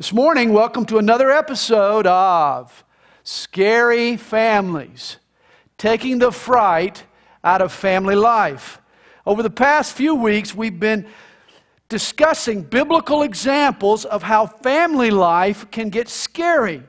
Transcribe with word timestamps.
This 0.00 0.14
morning, 0.14 0.54
welcome 0.54 0.86
to 0.86 0.96
another 0.96 1.30
episode 1.30 2.06
of 2.06 2.84
Scary 3.22 4.16
Families, 4.16 5.18
taking 5.76 6.20
the 6.20 6.32
fright 6.32 7.04
out 7.44 7.60
of 7.60 7.70
family 7.70 8.14
life. 8.14 8.80
Over 9.26 9.42
the 9.42 9.50
past 9.50 9.94
few 9.94 10.14
weeks, 10.14 10.54
we've 10.54 10.80
been 10.80 11.06
discussing 11.90 12.62
biblical 12.62 13.20
examples 13.22 14.06
of 14.06 14.22
how 14.22 14.46
family 14.46 15.10
life 15.10 15.70
can 15.70 15.90
get 15.90 16.08
scary. 16.08 16.82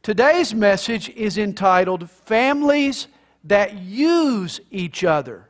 Today's 0.00 0.54
message 0.54 1.08
is 1.08 1.36
entitled 1.36 2.08
Families 2.08 3.08
That 3.42 3.76
Use 3.76 4.60
Each 4.70 5.02
Other. 5.02 5.48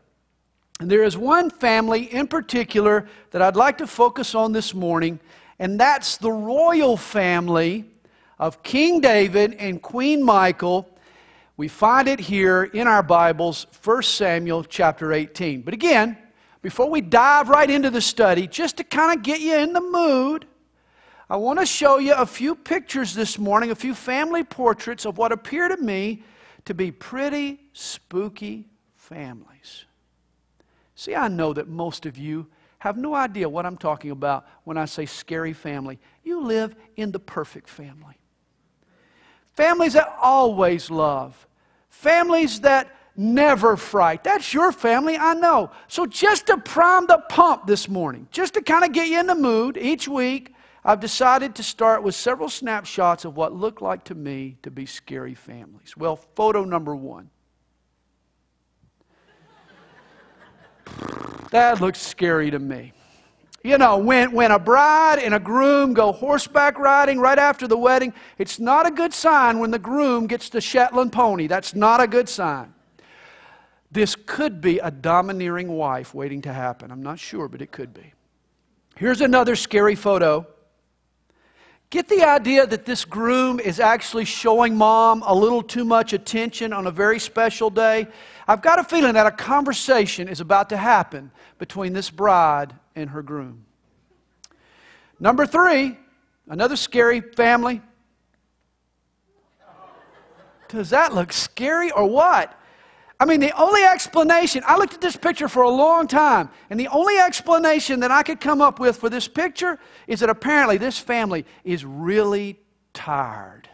And 0.80 0.90
there 0.90 1.04
is 1.04 1.14
one 1.14 1.50
family 1.50 2.04
in 2.04 2.26
particular 2.26 3.06
that 3.32 3.42
I'd 3.42 3.54
like 3.54 3.76
to 3.76 3.86
focus 3.86 4.34
on 4.34 4.52
this 4.52 4.72
morning 4.72 5.20
and 5.60 5.78
that's 5.78 6.16
the 6.16 6.32
royal 6.32 6.96
family 6.96 7.84
of 8.38 8.62
King 8.62 9.02
David 9.02 9.54
and 9.58 9.80
Queen 9.80 10.24
Michal. 10.24 10.88
We 11.58 11.68
find 11.68 12.08
it 12.08 12.18
here 12.18 12.64
in 12.64 12.88
our 12.88 13.02
Bibles, 13.02 13.66
1 13.84 14.02
Samuel 14.02 14.64
chapter 14.64 15.12
18. 15.12 15.60
But 15.60 15.74
again, 15.74 16.16
before 16.62 16.88
we 16.88 17.02
dive 17.02 17.50
right 17.50 17.68
into 17.68 17.90
the 17.90 18.00
study, 18.00 18.46
just 18.46 18.78
to 18.78 18.84
kind 18.84 19.14
of 19.14 19.22
get 19.22 19.40
you 19.40 19.54
in 19.58 19.74
the 19.74 19.82
mood, 19.82 20.46
I 21.28 21.36
want 21.36 21.58
to 21.60 21.66
show 21.66 21.98
you 21.98 22.14
a 22.14 22.24
few 22.24 22.54
pictures 22.54 23.14
this 23.14 23.38
morning, 23.38 23.70
a 23.70 23.74
few 23.74 23.94
family 23.94 24.42
portraits 24.42 25.04
of 25.04 25.18
what 25.18 25.30
appear 25.30 25.68
to 25.68 25.76
me 25.76 26.22
to 26.64 26.72
be 26.72 26.90
pretty 26.90 27.60
spooky 27.74 28.66
families. 28.96 29.84
See, 30.94 31.14
I 31.14 31.28
know 31.28 31.52
that 31.52 31.68
most 31.68 32.06
of 32.06 32.16
you 32.16 32.46
have 32.80 32.96
no 32.96 33.14
idea 33.14 33.48
what 33.48 33.66
I'm 33.66 33.76
talking 33.76 34.10
about 34.10 34.46
when 34.64 34.78
I 34.78 34.86
say 34.86 35.04
scary 35.06 35.52
family. 35.52 35.98
You 36.24 36.42
live 36.42 36.74
in 36.96 37.12
the 37.12 37.18
perfect 37.18 37.68
family. 37.68 38.18
Families 39.52 39.92
that 39.92 40.16
always 40.20 40.90
love. 40.90 41.46
Families 41.90 42.60
that 42.62 42.96
never 43.14 43.76
fright. 43.76 44.24
That's 44.24 44.54
your 44.54 44.72
family, 44.72 45.18
I 45.18 45.34
know. 45.34 45.70
So, 45.88 46.06
just 46.06 46.46
to 46.46 46.56
prime 46.56 47.06
the 47.06 47.18
pump 47.28 47.66
this 47.66 47.86
morning, 47.86 48.28
just 48.30 48.54
to 48.54 48.62
kind 48.62 48.82
of 48.82 48.92
get 48.92 49.08
you 49.08 49.20
in 49.20 49.26
the 49.26 49.34
mood 49.34 49.76
each 49.76 50.08
week, 50.08 50.54
I've 50.82 51.00
decided 51.00 51.54
to 51.56 51.62
start 51.62 52.02
with 52.02 52.14
several 52.14 52.48
snapshots 52.48 53.26
of 53.26 53.36
what 53.36 53.52
look 53.52 53.82
like 53.82 54.04
to 54.04 54.14
me 54.14 54.56
to 54.62 54.70
be 54.70 54.86
scary 54.86 55.34
families. 55.34 55.98
Well, 55.98 56.16
photo 56.16 56.64
number 56.64 56.96
one. 56.96 57.28
That 61.50 61.80
looks 61.80 62.00
scary 62.00 62.50
to 62.50 62.58
me. 62.58 62.92
You 63.62 63.76
know, 63.76 63.98
when, 63.98 64.32
when 64.32 64.52
a 64.52 64.58
bride 64.58 65.18
and 65.18 65.34
a 65.34 65.40
groom 65.40 65.92
go 65.92 66.12
horseback 66.12 66.78
riding 66.78 67.18
right 67.18 67.38
after 67.38 67.68
the 67.68 67.76
wedding, 67.76 68.14
it's 68.38 68.58
not 68.58 68.86
a 68.86 68.90
good 68.90 69.12
sign 69.12 69.58
when 69.58 69.70
the 69.70 69.78
groom 69.78 70.26
gets 70.26 70.48
the 70.48 70.60
Shetland 70.62 71.12
pony. 71.12 71.46
That's 71.46 71.74
not 71.74 72.00
a 72.00 72.06
good 72.06 72.28
sign. 72.28 72.72
This 73.92 74.14
could 74.14 74.60
be 74.60 74.78
a 74.78 74.90
domineering 74.90 75.68
wife 75.68 76.14
waiting 76.14 76.40
to 76.42 76.52
happen. 76.52 76.90
I'm 76.90 77.02
not 77.02 77.18
sure, 77.18 77.48
but 77.48 77.60
it 77.60 77.70
could 77.70 77.92
be. 77.92 78.14
Here's 78.96 79.20
another 79.20 79.56
scary 79.56 79.94
photo. 79.94 80.46
Get 81.90 82.08
the 82.08 82.22
idea 82.22 82.68
that 82.68 82.84
this 82.84 83.04
groom 83.04 83.58
is 83.58 83.80
actually 83.80 84.24
showing 84.24 84.76
mom 84.76 85.24
a 85.26 85.34
little 85.34 85.60
too 85.60 85.84
much 85.84 86.12
attention 86.12 86.72
on 86.72 86.86
a 86.86 86.90
very 86.92 87.18
special 87.18 87.68
day. 87.68 88.06
I've 88.46 88.62
got 88.62 88.78
a 88.78 88.84
feeling 88.84 89.14
that 89.14 89.26
a 89.26 89.32
conversation 89.32 90.28
is 90.28 90.40
about 90.40 90.68
to 90.68 90.76
happen 90.76 91.32
between 91.58 91.92
this 91.92 92.08
bride 92.08 92.72
and 92.94 93.10
her 93.10 93.22
groom. 93.22 93.64
Number 95.18 95.46
three, 95.46 95.98
another 96.48 96.76
scary 96.76 97.20
family. 97.20 97.82
Does 100.68 100.90
that 100.90 101.12
look 101.12 101.32
scary 101.32 101.90
or 101.90 102.06
what? 102.06 102.56
I 103.20 103.26
mean, 103.26 103.40
the 103.40 103.54
only 103.60 103.82
explanation, 103.82 104.62
I 104.66 104.78
looked 104.78 104.94
at 104.94 105.02
this 105.02 105.14
picture 105.14 105.46
for 105.46 105.62
a 105.62 105.68
long 105.68 106.06
time, 106.06 106.48
and 106.70 106.80
the 106.80 106.88
only 106.88 107.18
explanation 107.18 108.00
that 108.00 108.10
I 108.10 108.22
could 108.22 108.40
come 108.40 108.62
up 108.62 108.80
with 108.80 108.96
for 108.96 109.10
this 109.10 109.28
picture 109.28 109.78
is 110.06 110.20
that 110.20 110.30
apparently 110.30 110.78
this 110.78 110.98
family 110.98 111.44
is 111.62 111.84
really 111.84 112.58
tired. 112.94 113.68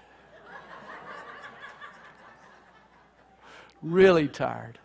really 3.82 4.26
tired. 4.26 4.80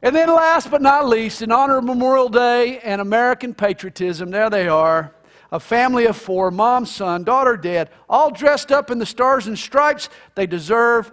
And 0.00 0.16
then, 0.16 0.28
last 0.28 0.70
but 0.70 0.80
not 0.80 1.06
least, 1.06 1.42
in 1.42 1.52
honor 1.52 1.78
of 1.78 1.84
Memorial 1.84 2.30
Day 2.30 2.78
and 2.78 3.00
American 3.00 3.52
patriotism, 3.52 4.30
there 4.30 4.48
they 4.48 4.68
are 4.68 5.14
a 5.52 5.60
family 5.60 6.06
of 6.06 6.16
four 6.16 6.50
mom, 6.50 6.86
son, 6.86 7.24
daughter, 7.24 7.58
dad, 7.58 7.90
all 8.08 8.30
dressed 8.30 8.72
up 8.72 8.90
in 8.90 8.98
the 8.98 9.04
stars 9.04 9.46
and 9.46 9.58
stripes. 9.58 10.08
They 10.34 10.46
deserve 10.46 11.12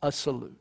a 0.00 0.12
salute. 0.12 0.57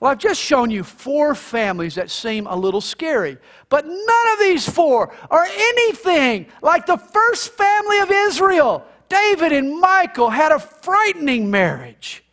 Well, 0.00 0.10
I've 0.10 0.18
just 0.18 0.40
shown 0.40 0.70
you 0.70 0.82
four 0.82 1.34
families 1.34 1.94
that 1.94 2.10
seem 2.10 2.46
a 2.46 2.56
little 2.56 2.80
scary, 2.80 3.38
but 3.68 3.86
none 3.86 4.32
of 4.32 4.38
these 4.40 4.68
four 4.68 5.14
are 5.30 5.44
anything 5.44 6.46
like 6.62 6.86
the 6.86 6.96
first 6.96 7.52
family 7.52 8.00
of 8.00 8.10
Israel. 8.10 8.84
David 9.08 9.52
and 9.52 9.80
Michal 9.80 10.30
had 10.30 10.52
a 10.52 10.58
frightening 10.58 11.50
marriage. 11.50 12.24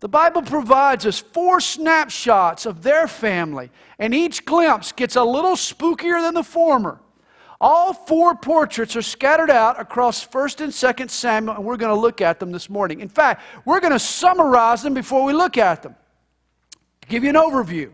The 0.00 0.08
Bible 0.08 0.42
provides 0.42 1.06
us 1.06 1.20
four 1.20 1.60
snapshots 1.60 2.66
of 2.66 2.82
their 2.82 3.06
family, 3.06 3.70
and 3.98 4.14
each 4.14 4.44
glimpse 4.44 4.92
gets 4.92 5.16
a 5.16 5.24
little 5.24 5.56
spookier 5.56 6.20
than 6.20 6.34
the 6.34 6.42
former. 6.42 7.00
All 7.60 7.94
four 7.94 8.34
portraits 8.34 8.96
are 8.96 9.02
scattered 9.02 9.50
out 9.50 9.80
across 9.80 10.26
1st 10.26 10.60
and 10.60 10.72
2nd 10.72 11.10
Samuel, 11.10 11.56
and 11.56 11.64
we're 11.64 11.76
going 11.76 11.94
to 11.94 12.00
look 12.00 12.20
at 12.20 12.38
them 12.38 12.52
this 12.52 12.68
morning. 12.68 13.00
In 13.00 13.08
fact, 13.08 13.42
we're 13.64 13.80
going 13.80 13.92
to 13.92 13.98
summarize 13.98 14.82
them 14.82 14.92
before 14.92 15.24
we 15.24 15.32
look 15.32 15.56
at 15.56 15.82
them. 15.82 15.94
Give 17.08 17.24
you 17.24 17.30
an 17.30 17.36
overview, 17.36 17.92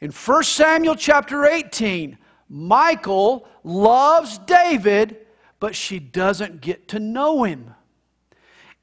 in 0.00 0.10
1 0.10 0.42
Samuel 0.42 0.96
chapter 0.96 1.44
18, 1.46 2.18
Michal 2.48 3.48
loves 3.62 4.38
David, 4.38 5.16
but 5.60 5.74
she 5.74 5.98
doesn't 5.98 6.60
get 6.60 6.88
to 6.88 6.98
know 6.98 7.44
him. 7.44 7.74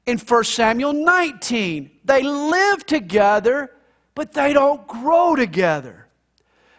In 0.04 0.18
1 0.18 0.44
Samuel 0.44 0.92
19, 0.92 1.90
they 2.04 2.22
live 2.22 2.84
together, 2.84 3.70
but 4.14 4.32
they 4.32 4.52
don't 4.52 4.86
grow 4.88 5.36
together. 5.36 6.08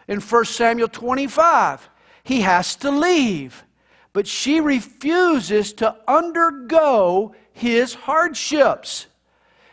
In 0.08 0.20
1 0.20 0.44
Samuel 0.44 0.88
25, 0.88 1.88
he 2.22 2.42
has 2.42 2.76
to 2.76 2.90
leave, 2.90 3.64
but 4.12 4.26
she 4.26 4.60
refuses 4.60 5.72
to 5.74 5.96
undergo 6.06 7.34
his 7.52 7.94
hardships. 7.94 9.06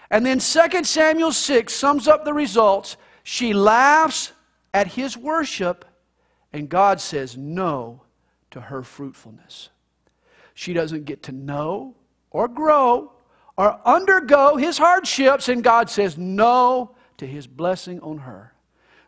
And 0.10 0.26
then 0.26 0.40
2 0.40 0.84
Samuel 0.84 1.32
6 1.32 1.74
sums 1.74 2.08
up 2.08 2.24
the 2.24 2.34
results. 2.34 2.96
She 3.24 3.54
laughs 3.54 4.32
at 4.74 4.88
his 4.88 5.18
worship, 5.18 5.86
and 6.54 6.70
God 6.70 7.00
says 7.00 7.38
no 7.38 8.04
to 8.52 8.62
her 8.62 8.84
fruitfulness. 8.84 9.70
She 10.54 10.74
doesn't 10.74 11.06
get 11.06 11.24
to 11.24 11.32
know 11.32 11.96
or 12.30 12.48
grow 12.48 13.14
or 13.58 13.80
undergo 13.86 14.56
his 14.56 14.78
hardships, 14.78 15.50
and 15.50 15.64
God 15.64 15.90
says 15.90 16.18
no 16.18 16.96
to 17.18 17.28
his 17.28 17.48
blessing 17.48 18.00
on 18.02 18.20
her. 18.20 18.54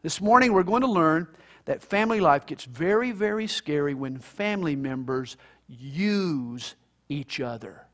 This 0.02 0.20
morning, 0.20 0.54
we're 0.54 0.64
going 0.64 0.82
to 0.82 0.88
learn 0.88 1.28
that 1.66 1.82
family 1.82 2.20
life 2.20 2.46
gets 2.46 2.66
very, 2.66 3.12
very 3.12 3.48
scary 3.48 3.94
when 3.94 4.20
family 4.20 4.76
members 4.76 5.38
use 5.68 6.76
each 7.08 7.40
other. 7.40 7.88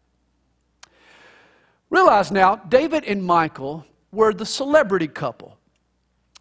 Realize 1.89 2.31
now, 2.31 2.55
David 2.55 3.03
and 3.05 3.25
Michal 3.25 3.85
were 4.11 4.33
the 4.33 4.45
celebrity 4.45 5.07
couple. 5.07 5.58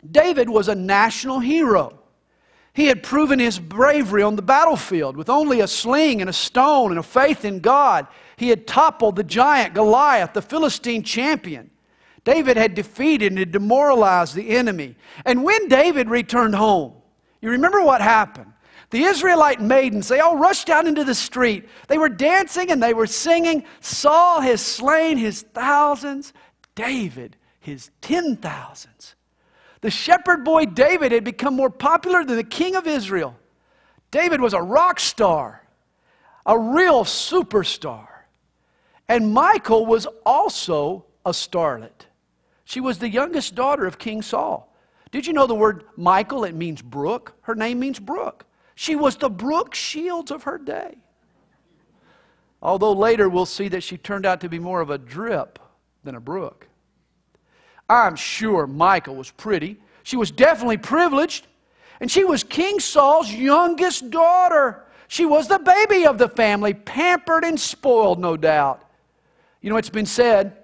David 0.09 0.49
was 0.49 0.69
a 0.69 0.75
national 0.75 1.41
hero. 1.41 1.99
He 2.73 2.87
had 2.87 3.03
proven 3.03 3.39
his 3.39 3.59
bravery 3.59 4.23
on 4.23 4.37
the 4.37 4.43
battlefield 4.43 5.17
with 5.17 5.29
only 5.29 5.61
a 5.61 5.67
sling 5.67 6.21
and 6.21 6.31
a 6.31 6.33
stone 6.33 6.91
and 6.91 7.01
a 7.01 7.03
faith 7.03 7.45
in 7.45 7.59
God. 7.59 8.07
He 8.37 8.51
had 8.51 8.67
toppled 8.67 9.17
the 9.17 9.25
giant 9.25 9.75
Goliath, 9.75 10.33
the 10.33 10.43
Philistine 10.43 11.03
champion. 11.03 11.71
David 12.23 12.57
had 12.57 12.75
defeated 12.75 13.33
and 13.33 13.51
demoralized 13.51 14.35
the 14.35 14.51
enemy. 14.51 14.95
And 15.25 15.43
when 15.43 15.67
David 15.67 16.09
returned 16.09 16.55
home, 16.55 16.93
you 17.41 17.51
remember 17.51 17.83
what 17.83 18.01
happened? 18.01 18.53
The 18.91 19.03
Israelite 19.03 19.61
maidens, 19.61 20.09
they 20.09 20.21
all 20.21 20.39
rushed 20.39 20.71
out 20.71 20.87
into 20.87 21.05
the 21.05 21.15
street. 21.15 21.69
They 21.89 21.99
were 21.99 22.09
dancing 22.09 22.71
and 22.71 22.83
they 22.83 22.95
were 22.95 23.07
singing. 23.07 23.65
Saul 23.81 24.41
has 24.41 24.61
slain 24.63 25.19
his 25.19 25.43
thousands, 25.43 26.33
David 26.75 27.37
his 27.61 27.91
ten 28.01 28.37
thousands. 28.37 29.15
The 29.81 29.91
shepherd 29.91 30.45
boy 30.45 30.67
David 30.67 31.13
had 31.13 31.25
become 31.25 31.55
more 31.55 31.71
popular 31.71 32.25
than 32.25 32.37
the 32.37 32.45
king 32.45 32.75
of 32.75 32.87
Israel. 32.87 33.37
David 34.11 34.41
was 34.41 34.55
a 34.55 34.63
rock 34.63 34.99
star, 34.99 35.67
a 36.47 36.59
real 36.59 37.05
superstar. 37.05 38.09
And 39.09 39.33
Michal 39.33 39.87
was 39.87 40.07
also 40.27 41.05
a 41.25 41.31
starlet. 41.31 42.07
She 42.65 42.81
was 42.81 42.99
the 42.99 43.09
youngest 43.09 43.55
daughter 43.55 43.87
of 43.87 43.99
King 43.99 44.21
Saul. 44.21 44.75
Did 45.11 45.27
you 45.27 45.33
know 45.33 45.47
the 45.47 45.55
word 45.55 45.85
Michal? 45.97 46.45
It 46.45 46.55
means 46.55 46.83
brook. 46.83 47.35
Her 47.43 47.55
name 47.55 47.79
means 47.79 47.99
brook. 47.99 48.45
She 48.75 48.95
was 48.95 49.17
the 49.17 49.31
Brooke 49.31 49.75
Shields 49.75 50.31
of 50.31 50.43
her 50.43 50.59
day. 50.59 50.99
Although 52.61 52.93
later 52.93 53.29
we'll 53.29 53.47
see 53.47 53.69
that 53.69 53.83
she 53.83 53.97
turned 53.97 54.27
out 54.27 54.41
to 54.43 54.49
be 54.49 54.59
more 54.59 54.81
of 54.81 54.91
a 54.91 54.99
drip 54.99 55.59
than 56.05 56.15
a 56.15 56.21
brook. 56.21 56.68
I'm 57.89 58.17
sure 58.17 58.67
Michal 58.67 59.17
was 59.17 59.31
pretty. 59.31 59.79
She 60.03 60.17
was 60.17 60.31
definitely 60.31 60.77
privileged. 60.77 61.47
And 62.01 62.11
she 62.11 62.25
was 62.25 62.45
King 62.45 62.81
Saul's 62.81 63.33
youngest 63.33 64.11
daughter. 64.11 64.85
She 65.09 65.25
was 65.25 65.49
the 65.49 65.59
baby 65.59 66.07
of 66.07 66.19
the 66.19 66.29
family, 66.29 66.75
pampered 66.75 67.45
and 67.45 67.59
spoiled, 67.59 68.21
no 68.21 68.37
doubt. 68.37 68.85
You 69.61 69.71
know, 69.71 69.77
it's 69.77 69.89
been 69.89 70.07
said, 70.07 70.57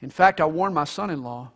in 0.00 0.10
fact, 0.10 0.40
I 0.40 0.46
warned 0.46 0.74
my 0.74 0.84
son 0.84 1.10
in 1.10 1.22
law 1.22 1.50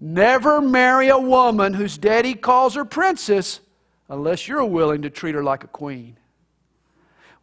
never 0.00 0.60
marry 0.60 1.08
a 1.08 1.18
woman 1.18 1.74
whose 1.74 1.98
daddy 1.98 2.34
calls 2.34 2.74
her 2.74 2.84
princess 2.84 3.60
unless 4.08 4.46
you're 4.46 4.64
willing 4.64 5.02
to 5.02 5.10
treat 5.10 5.34
her 5.34 5.42
like 5.42 5.64
a 5.64 5.68
queen. 5.68 6.16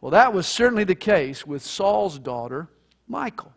Well, 0.00 0.10
that 0.12 0.32
was 0.32 0.46
certainly 0.46 0.84
the 0.84 0.94
case 0.94 1.46
with 1.46 1.62
Saul's 1.62 2.18
daughter, 2.18 2.68
Michal. 3.08 3.52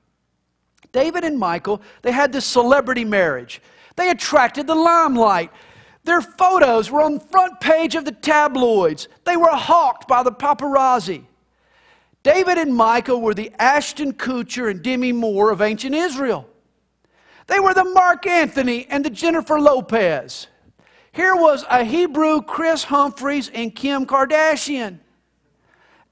David 0.91 1.23
and 1.23 1.39
Michal, 1.39 1.81
they 2.01 2.11
had 2.11 2.31
this 2.31 2.45
celebrity 2.45 3.05
marriage. 3.05 3.61
They 3.95 4.09
attracted 4.09 4.67
the 4.67 4.75
limelight. 4.75 5.51
Their 6.03 6.21
photos 6.21 6.89
were 6.89 7.01
on 7.01 7.15
the 7.15 7.19
front 7.19 7.59
page 7.59 7.95
of 7.95 8.05
the 8.05 8.11
tabloids. 8.11 9.07
They 9.25 9.37
were 9.37 9.49
hawked 9.49 10.07
by 10.07 10.23
the 10.23 10.31
paparazzi. 10.31 11.25
David 12.23 12.57
and 12.57 12.75
Michal 12.75 13.21
were 13.21 13.33
the 13.33 13.51
Ashton 13.59 14.13
Kutcher 14.13 14.69
and 14.69 14.81
Demi 14.81 15.11
Moore 15.11 15.51
of 15.51 15.61
ancient 15.61 15.95
Israel. 15.95 16.47
They 17.47 17.59
were 17.59 17.73
the 17.73 17.83
Marc 17.83 18.27
Anthony 18.27 18.85
and 18.89 19.03
the 19.03 19.09
Jennifer 19.09 19.59
Lopez. 19.59 20.47
Here 21.11 21.35
was 21.35 21.65
a 21.69 21.83
Hebrew 21.83 22.41
Kris 22.41 22.83
Humphries 22.83 23.49
and 23.53 23.73
Kim 23.73 24.05
Kardashian. 24.05 24.99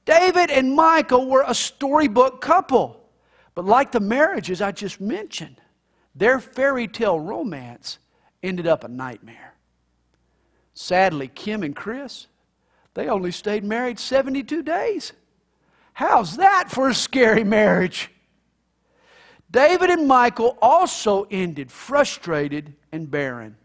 David 0.06 0.50
and 0.50 0.76
Michal 0.76 1.28
were 1.28 1.44
a 1.46 1.54
storybook 1.54 2.42
couple. 2.42 2.97
But 3.58 3.66
like 3.66 3.92
the 3.92 4.00
marriages 4.00 4.62
I 4.62 4.72
just 4.72 5.02
mentioned, 5.02 5.60
their 6.14 6.40
fairy 6.40 6.88
tale 6.88 7.20
romance 7.20 7.98
ended 8.44 8.68
up 8.68 8.84
a 8.84 8.88
nightmare. 8.88 9.56
Sadly, 10.76 11.28
Kim 11.28 11.64
and 11.64 11.76
Kris, 11.76 12.28
they 12.94 13.08
only 13.08 13.32
stayed 13.32 13.64
married 13.64 13.98
72 13.98 14.62
days. 14.62 15.14
How's 15.94 16.38
that 16.38 16.66
for 16.70 16.90
a 16.90 16.94
scary 16.94 17.44
marriage? 17.44 18.12
David 19.50 19.90
and 19.90 20.08
Michal 20.08 20.56
also 20.62 21.24
ended 21.32 21.72
frustrated 21.72 22.76
and 22.92 23.10
barren. 23.10 23.56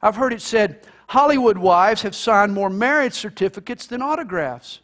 I've 0.00 0.16
heard 0.16 0.32
it 0.32 0.40
said 0.40 0.86
Hollywood 1.08 1.58
wives 1.58 2.00
have 2.00 2.14
signed 2.14 2.54
more 2.54 2.70
marriage 2.70 3.12
certificates 3.12 3.86
than 3.86 4.00
autographs. 4.00 4.80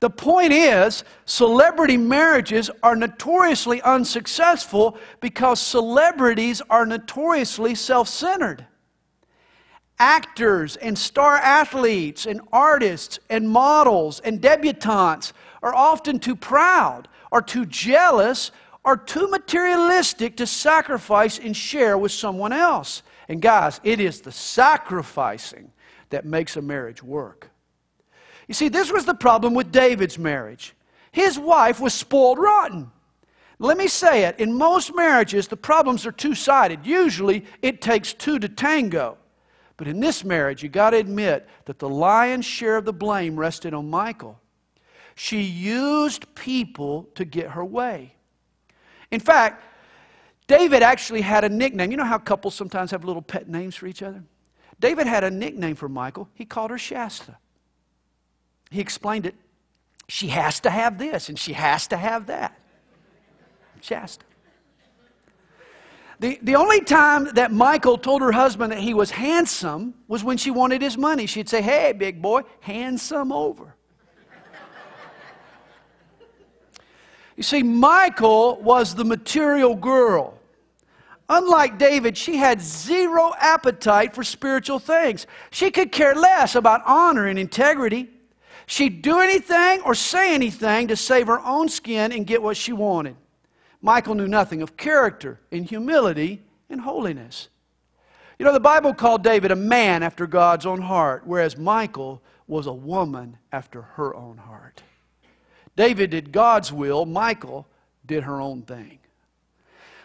The 0.00 0.10
point 0.10 0.52
is, 0.52 1.04
celebrity 1.26 1.98
marriages 1.98 2.70
are 2.82 2.96
notoriously 2.96 3.82
unsuccessful 3.82 4.96
because 5.20 5.60
celebrities 5.60 6.62
are 6.70 6.86
notoriously 6.86 7.74
self 7.74 8.08
centered. 8.08 8.66
Actors 9.98 10.76
and 10.76 10.98
star 10.98 11.36
athletes 11.36 12.24
and 12.24 12.40
artists 12.50 13.18
and 13.28 13.46
models 13.50 14.20
and 14.20 14.40
debutantes 14.40 15.34
are 15.62 15.74
often 15.74 16.18
too 16.18 16.34
proud 16.34 17.06
or 17.30 17.42
too 17.42 17.66
jealous 17.66 18.50
or 18.82 18.96
too 18.96 19.28
materialistic 19.28 20.38
to 20.38 20.46
sacrifice 20.46 21.38
and 21.38 21.54
share 21.54 21.98
with 21.98 22.12
someone 22.12 22.54
else. 22.54 23.02
And 23.28 23.42
guys, 23.42 23.78
it 23.84 24.00
is 24.00 24.22
the 24.22 24.32
sacrificing 24.32 25.70
that 26.08 26.24
makes 26.24 26.56
a 26.56 26.62
marriage 26.62 27.02
work. 27.02 27.49
You 28.50 28.54
see, 28.54 28.68
this 28.68 28.90
was 28.90 29.04
the 29.04 29.14
problem 29.14 29.54
with 29.54 29.70
David's 29.70 30.18
marriage. 30.18 30.74
His 31.12 31.38
wife 31.38 31.78
was 31.78 31.94
spoiled 31.94 32.40
rotten. 32.40 32.90
Let 33.60 33.78
me 33.78 33.86
say 33.86 34.24
it 34.24 34.40
in 34.40 34.52
most 34.52 34.92
marriages, 34.92 35.46
the 35.46 35.56
problems 35.56 36.04
are 36.04 36.10
two 36.10 36.34
sided. 36.34 36.84
Usually, 36.84 37.44
it 37.62 37.80
takes 37.80 38.12
two 38.12 38.40
to 38.40 38.48
tango. 38.48 39.18
But 39.76 39.86
in 39.86 40.00
this 40.00 40.24
marriage, 40.24 40.64
you 40.64 40.68
got 40.68 40.90
to 40.90 40.96
admit 40.96 41.48
that 41.66 41.78
the 41.78 41.88
lion's 41.88 42.44
share 42.44 42.76
of 42.76 42.84
the 42.84 42.92
blame 42.92 43.38
rested 43.38 43.72
on 43.72 43.88
Michal. 43.88 44.40
She 45.14 45.42
used 45.42 46.34
people 46.34 47.04
to 47.14 47.24
get 47.24 47.50
her 47.50 47.64
way. 47.64 48.16
In 49.12 49.20
fact, 49.20 49.62
David 50.48 50.82
actually 50.82 51.20
had 51.20 51.44
a 51.44 51.48
nickname. 51.48 51.92
You 51.92 51.98
know 51.98 52.04
how 52.04 52.18
couples 52.18 52.56
sometimes 52.56 52.90
have 52.90 53.04
little 53.04 53.22
pet 53.22 53.48
names 53.48 53.76
for 53.76 53.86
each 53.86 54.02
other? 54.02 54.24
David 54.80 55.06
had 55.06 55.22
a 55.22 55.30
nickname 55.30 55.76
for 55.76 55.88
Michal. 55.88 56.28
He 56.34 56.44
called 56.44 56.72
her 56.72 56.78
Shasta. 56.78 57.36
He 58.70 58.80
explained 58.80 59.26
it. 59.26 59.34
She 60.08 60.28
has 60.28 60.60
to 60.60 60.70
have 60.70 60.98
this 60.98 61.28
and 61.28 61.38
she 61.38 61.52
has 61.52 61.86
to 61.88 61.96
have 61.96 62.26
that. 62.26 62.58
Shasta. 63.80 64.24
The, 66.20 66.38
the 66.42 66.56
only 66.56 66.82
time 66.82 67.30
that 67.34 67.50
Michal 67.50 67.96
told 67.96 68.20
her 68.20 68.30
husband 68.30 68.72
that 68.72 68.80
he 68.80 68.92
was 68.92 69.10
handsome 69.10 69.94
was 70.06 70.22
when 70.22 70.36
she 70.36 70.50
wanted 70.50 70.82
his 70.82 70.98
money. 70.98 71.26
She'd 71.26 71.48
say, 71.48 71.62
Hey, 71.62 71.92
big 71.92 72.20
boy, 72.20 72.42
hand 72.60 73.00
some 73.00 73.32
over. 73.32 73.74
you 77.36 77.42
see, 77.42 77.62
Michal 77.62 78.60
was 78.60 78.94
the 78.94 79.04
material 79.04 79.74
girl. 79.74 80.38
Unlike 81.30 81.78
David, 81.78 82.18
she 82.18 82.36
had 82.36 82.60
zero 82.60 83.32
appetite 83.38 84.14
for 84.14 84.22
spiritual 84.22 84.78
things. 84.78 85.26
She 85.50 85.70
could 85.70 85.90
care 85.90 86.14
less 86.14 86.54
about 86.54 86.82
honor 86.84 87.28
and 87.28 87.38
integrity. 87.38 88.10
She'd 88.70 89.02
do 89.02 89.18
anything 89.18 89.80
or 89.80 89.96
say 89.96 90.32
anything 90.32 90.86
to 90.88 90.96
save 90.96 91.26
her 91.26 91.40
own 91.40 91.68
skin 91.68 92.12
and 92.12 92.24
get 92.24 92.40
what 92.40 92.56
she 92.56 92.72
wanted. 92.72 93.16
Michal 93.82 94.14
knew 94.14 94.28
nothing 94.28 94.62
of 94.62 94.76
character 94.76 95.40
and 95.50 95.64
humility 95.64 96.42
and 96.68 96.80
holiness. 96.80 97.48
You 98.38 98.44
know, 98.44 98.52
the 98.52 98.60
Bible 98.60 98.94
called 98.94 99.24
David 99.24 99.50
a 99.50 99.56
man 99.56 100.04
after 100.04 100.24
God's 100.24 100.66
own 100.66 100.82
heart, 100.82 101.22
whereas 101.26 101.58
Michal 101.58 102.22
was 102.46 102.68
a 102.68 102.72
woman 102.72 103.38
after 103.50 103.82
her 103.82 104.14
own 104.14 104.36
heart. 104.36 104.84
David 105.74 106.10
did 106.10 106.30
God's 106.30 106.72
will, 106.72 107.04
Michal 107.06 107.66
did 108.06 108.22
her 108.22 108.40
own 108.40 108.62
thing. 108.62 109.00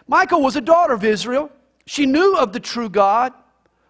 Michal 0.08 0.42
was 0.42 0.56
a 0.56 0.60
daughter 0.60 0.92
of 0.92 1.04
Israel. 1.04 1.52
She 1.86 2.04
knew 2.04 2.36
of 2.36 2.52
the 2.52 2.58
true 2.58 2.88
God. 2.88 3.32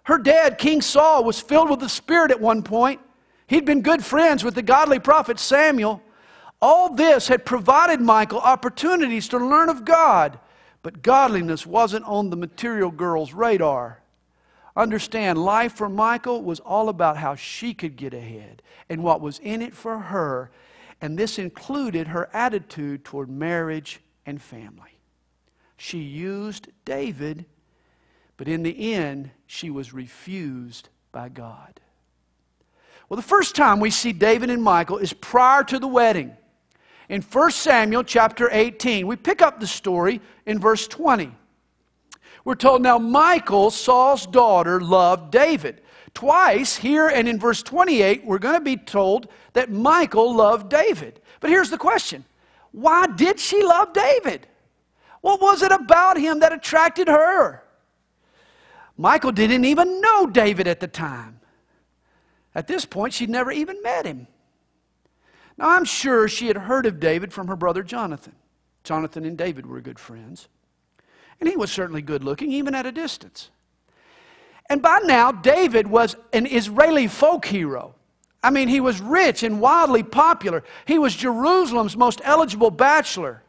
Her 0.02 0.18
dad, 0.18 0.58
King 0.58 0.82
Saul, 0.82 1.24
was 1.24 1.40
filled 1.40 1.70
with 1.70 1.80
the 1.80 1.88
Spirit 1.88 2.30
at 2.30 2.42
one 2.42 2.62
point. 2.62 3.00
He'd 3.46 3.64
been 3.64 3.82
good 3.82 4.04
friends 4.04 4.42
with 4.42 4.54
the 4.54 4.62
godly 4.62 4.98
prophet 4.98 5.38
Samuel. 5.38 6.02
All 6.60 6.94
this 6.94 7.28
had 7.28 7.44
provided 7.44 8.00
Michal 8.00 8.40
opportunities 8.40 9.28
to 9.28 9.38
learn 9.38 9.68
of 9.68 9.84
God, 9.84 10.38
but 10.82 11.02
godliness 11.02 11.66
wasn't 11.66 12.04
on 12.06 12.30
the 12.30 12.36
material 12.36 12.90
girl's 12.90 13.32
radar. 13.32 14.02
Understand, 14.74 15.38
life 15.38 15.74
for 15.74 15.88
Michal 15.88 16.42
was 16.42 16.60
all 16.60 16.88
about 16.88 17.16
how 17.16 17.34
she 17.34 17.72
could 17.72 17.96
get 17.96 18.12
ahead 18.12 18.62
and 18.88 19.02
what 19.02 19.20
was 19.20 19.38
in 19.38 19.62
it 19.62 19.74
for 19.74 19.98
her, 19.98 20.50
and 21.00 21.18
this 21.18 21.38
included 21.38 22.08
her 22.08 22.28
attitude 22.32 23.04
toward 23.04 23.30
marriage 23.30 24.00
and 24.24 24.40
family. 24.40 24.98
She 25.76 25.98
used 25.98 26.68
David, 26.84 27.46
but 28.36 28.48
in 28.48 28.62
the 28.62 28.94
end, 28.94 29.30
she 29.46 29.70
was 29.70 29.92
refused 29.92 30.88
by 31.12 31.28
God. 31.28 31.80
Well, 33.08 33.16
the 33.16 33.22
first 33.22 33.54
time 33.54 33.78
we 33.78 33.90
see 33.90 34.12
David 34.12 34.50
and 34.50 34.62
Michal 34.62 34.98
is 34.98 35.12
prior 35.12 35.62
to 35.64 35.78
the 35.78 35.86
wedding. 35.86 36.36
In 37.08 37.22
1 37.22 37.50
Samuel 37.52 38.02
chapter 38.02 38.48
18, 38.50 39.06
we 39.06 39.14
pick 39.14 39.40
up 39.42 39.60
the 39.60 39.66
story 39.66 40.20
in 40.44 40.58
verse 40.58 40.88
20. 40.88 41.32
We're 42.44 42.56
told 42.56 42.82
now 42.82 42.98
Michal, 42.98 43.70
Saul's 43.70 44.26
daughter, 44.26 44.80
loved 44.80 45.30
David. 45.30 45.82
Twice 46.14 46.76
here 46.76 47.08
and 47.08 47.28
in 47.28 47.38
verse 47.38 47.62
28, 47.62 48.24
we're 48.24 48.38
going 48.38 48.54
to 48.54 48.60
be 48.60 48.76
told 48.76 49.28
that 49.52 49.70
Michal 49.70 50.34
loved 50.34 50.70
David. 50.70 51.20
But 51.40 51.50
here's 51.50 51.70
the 51.70 51.78
question 51.78 52.24
why 52.72 53.06
did 53.06 53.38
she 53.38 53.62
love 53.62 53.92
David? 53.92 54.46
What 55.20 55.40
was 55.40 55.62
it 55.62 55.72
about 55.72 56.18
him 56.18 56.40
that 56.40 56.52
attracted 56.52 57.08
her? 57.08 57.62
Michal 58.98 59.32
didn't 59.32 59.64
even 59.64 60.00
know 60.00 60.26
David 60.26 60.66
at 60.66 60.80
the 60.80 60.88
time. 60.88 61.35
At 62.56 62.66
this 62.66 62.86
point, 62.86 63.12
she'd 63.12 63.28
never 63.28 63.52
even 63.52 63.82
met 63.82 64.06
him. 64.06 64.26
Now, 65.58 65.76
I'm 65.76 65.84
sure 65.84 66.26
she 66.26 66.46
had 66.46 66.56
heard 66.56 66.86
of 66.86 66.98
David 66.98 67.30
from 67.30 67.48
her 67.48 67.54
brother 67.54 67.82
Jonathan. 67.82 68.32
Jonathan 68.82 69.26
and 69.26 69.36
David 69.36 69.66
were 69.66 69.82
good 69.82 69.98
friends. 69.98 70.48
And 71.38 71.50
he 71.50 71.56
was 71.56 71.70
certainly 71.70 72.00
good 72.00 72.24
looking, 72.24 72.50
even 72.50 72.74
at 72.74 72.86
a 72.86 72.92
distance. 72.92 73.50
And 74.70 74.80
by 74.80 75.00
now, 75.04 75.32
David 75.32 75.86
was 75.86 76.16
an 76.32 76.46
Israeli 76.46 77.08
folk 77.08 77.44
hero. 77.44 77.94
I 78.42 78.48
mean, 78.48 78.68
he 78.68 78.80
was 78.80 79.02
rich 79.02 79.42
and 79.42 79.60
wildly 79.60 80.02
popular. 80.02 80.64
He 80.86 80.98
was 80.98 81.14
Jerusalem's 81.14 81.96
most 81.96 82.22
eligible 82.24 82.70
bachelor. 82.70 83.42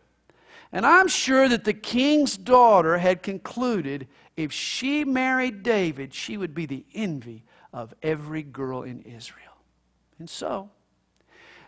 And 0.73 0.85
I'm 0.85 1.07
sure 1.07 1.47
that 1.47 1.63
the 1.63 1.73
king's 1.73 2.35
daughter 2.35 2.97
had 2.97 3.23
concluded 3.23 4.09
if 4.35 4.51
she 4.51 5.05
married 5.05 5.63
David, 5.63 6.13
she 6.13 6.35
would 6.35 6.53
be 6.53 6.65
the 6.65 6.83
envy 6.93 7.45
of 7.73 7.93
every 8.01 8.43
girl 8.43 8.83
in 8.83 9.01
Israel. 9.01 9.43
And 10.19 10.29
so, 10.29 10.69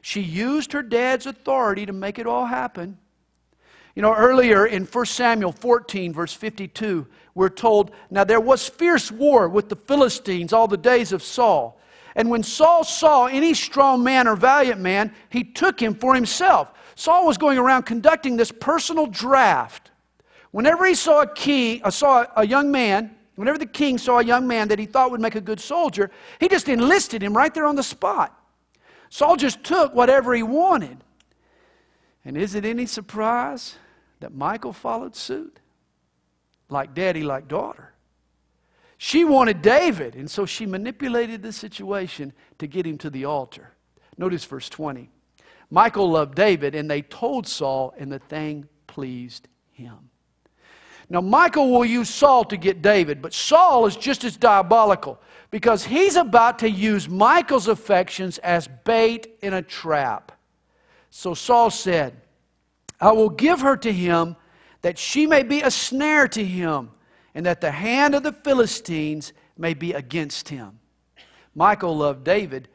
She 0.01 0.22
used 0.22 0.72
her 0.72 0.82
dad's 0.82 1.25
authority 1.25 1.86
to 1.86 1.94
make 1.94 2.20
it 2.20 2.25
all 2.25 2.46
happen. 2.46 2.98
You 3.96 4.01
know, 4.01 4.15
earlier 4.15 4.65
in 4.65 4.86
1 4.86 5.06
Samuel 5.06 5.51
14, 5.51 6.13
verse 6.13 6.34
52, 6.34 7.06
we're 7.36 7.50
told, 7.50 7.91
Now 8.10 8.24
there 8.24 8.39
was 8.39 8.70
fierce 8.70 9.12
war 9.12 9.50
with 9.50 9.68
the 9.68 9.75
Philistines 9.75 10.53
all 10.53 10.70
the 10.70 10.77
days 10.77 11.12
of 11.12 11.22
Saul. 11.22 11.82
And 12.15 12.29
when 12.29 12.44
Saul 12.44 12.84
saw 12.84 13.25
any 13.25 13.53
strong 13.53 14.03
man 14.03 14.27
or 14.27 14.36
valiant 14.36 14.79
man, 14.79 15.13
he 15.29 15.44
took 15.44 15.82
him 15.82 15.96
for 15.96 16.15
himself. 16.15 16.72
Saul 16.96 17.25
was 17.25 17.38
going 17.38 17.58
around 17.58 17.84
conducting 17.84 18.38
this 18.38 18.51
personal 18.51 19.06
draft. 19.06 19.91
Whenever 20.51 20.86
he 20.86 20.96
saw 20.96 21.22
a 21.22 21.27
king, 21.27 21.82
uh, 21.84 21.91
saw 21.91 22.25
a 22.36 22.46
young 22.46 22.72
man, 22.72 23.15
whenever 23.39 23.58
the 23.58 23.65
king 23.65 23.98
saw 23.98 24.19
a 24.19 24.24
young 24.24 24.48
man 24.48 24.67
that 24.67 24.79
he 24.79 24.86
thought 24.86 25.12
would 25.12 25.22
make 25.22 25.36
a 25.36 25.41
good 25.41 25.60
soldier, 25.60 26.12
he 26.39 26.48
just 26.48 26.69
enlisted 26.69 27.24
him 27.24 27.36
right 27.36 27.53
there 27.53 27.65
on 27.65 27.75
the 27.75 27.84
spot. 27.84 28.38
Saul 29.10 29.36
just 29.36 29.63
took 29.63 29.96
whatever 29.96 30.36
he 30.36 30.43
wanted. 30.43 31.03
And 32.25 32.38
is 32.38 32.53
it 32.53 32.65
any 32.65 32.86
surprise 32.86 33.75
that 34.19 34.34
Michal 34.34 34.74
followed 34.74 35.15
suit. 35.15 35.60
Like 36.69 36.93
daddy, 36.93 37.24
like 37.24 37.48
daughter. 37.48 37.93
She 38.98 39.24
wanted 39.24 39.62
David, 39.62 40.15
and 40.15 40.29
so 40.29 40.46
she 40.46 40.65
manipulated 40.65 41.41
the 41.41 41.53
situation 41.53 42.34
to 42.58 42.67
get 42.67 42.86
him 42.86 42.98
to 43.00 43.10
the 43.10 43.25
altar. 43.25 43.72
Notice 44.17 44.43
verse 44.43 44.69
20. 44.69 45.10
Michal 45.72 46.12
loved 46.12 46.36
David, 46.36 46.75
and 46.75 46.91
they 46.91 47.01
told 47.01 47.48
Saul, 47.48 47.93
and 47.98 48.12
the 48.12 48.19
thing 48.19 48.67
pleased 48.88 49.48
him. 49.72 50.10
Now, 51.10 51.22
Michal 51.22 51.72
will 51.72 51.86
use 51.86 52.10
Saul 52.10 52.44
to 52.46 52.58
get 52.58 52.82
David, 52.84 53.22
but 53.22 53.34
Saul 53.34 53.88
is 53.88 53.96
just 53.96 54.24
as 54.24 54.38
diabolical 54.38 55.20
because 55.50 55.84
he's 55.84 56.16
about 56.16 56.60
to 56.60 56.70
use 56.70 57.10
Michal's 57.10 57.68
affections 57.68 58.38
as 58.39 58.68
bait 58.86 59.28
in 59.42 59.54
a 59.54 59.62
trap. 59.63 60.32
So 61.10 61.34
Saul 61.34 61.72
said, 61.72 62.22
I 63.01 63.12
will 63.12 63.30
give 63.30 63.62
her 63.62 63.75
to 63.78 63.92
him 63.92 64.36
that 64.82 65.00
she 65.00 65.25
may 65.25 65.44
be 65.44 65.62
a 65.62 65.72
snare 65.72 66.28
to 66.28 66.44
him, 66.44 66.92
and 67.36 67.46
that 67.46 67.62
the 67.62 67.72
hand 67.72 68.16
of 68.16 68.24
the 68.24 68.32
Philistines 68.32 69.34
may 69.58 69.74
be 69.74 69.94
against 69.94 70.50
him. 70.50 70.80
Michal 71.56 71.98
loved 71.98 72.24
David, 72.24 72.70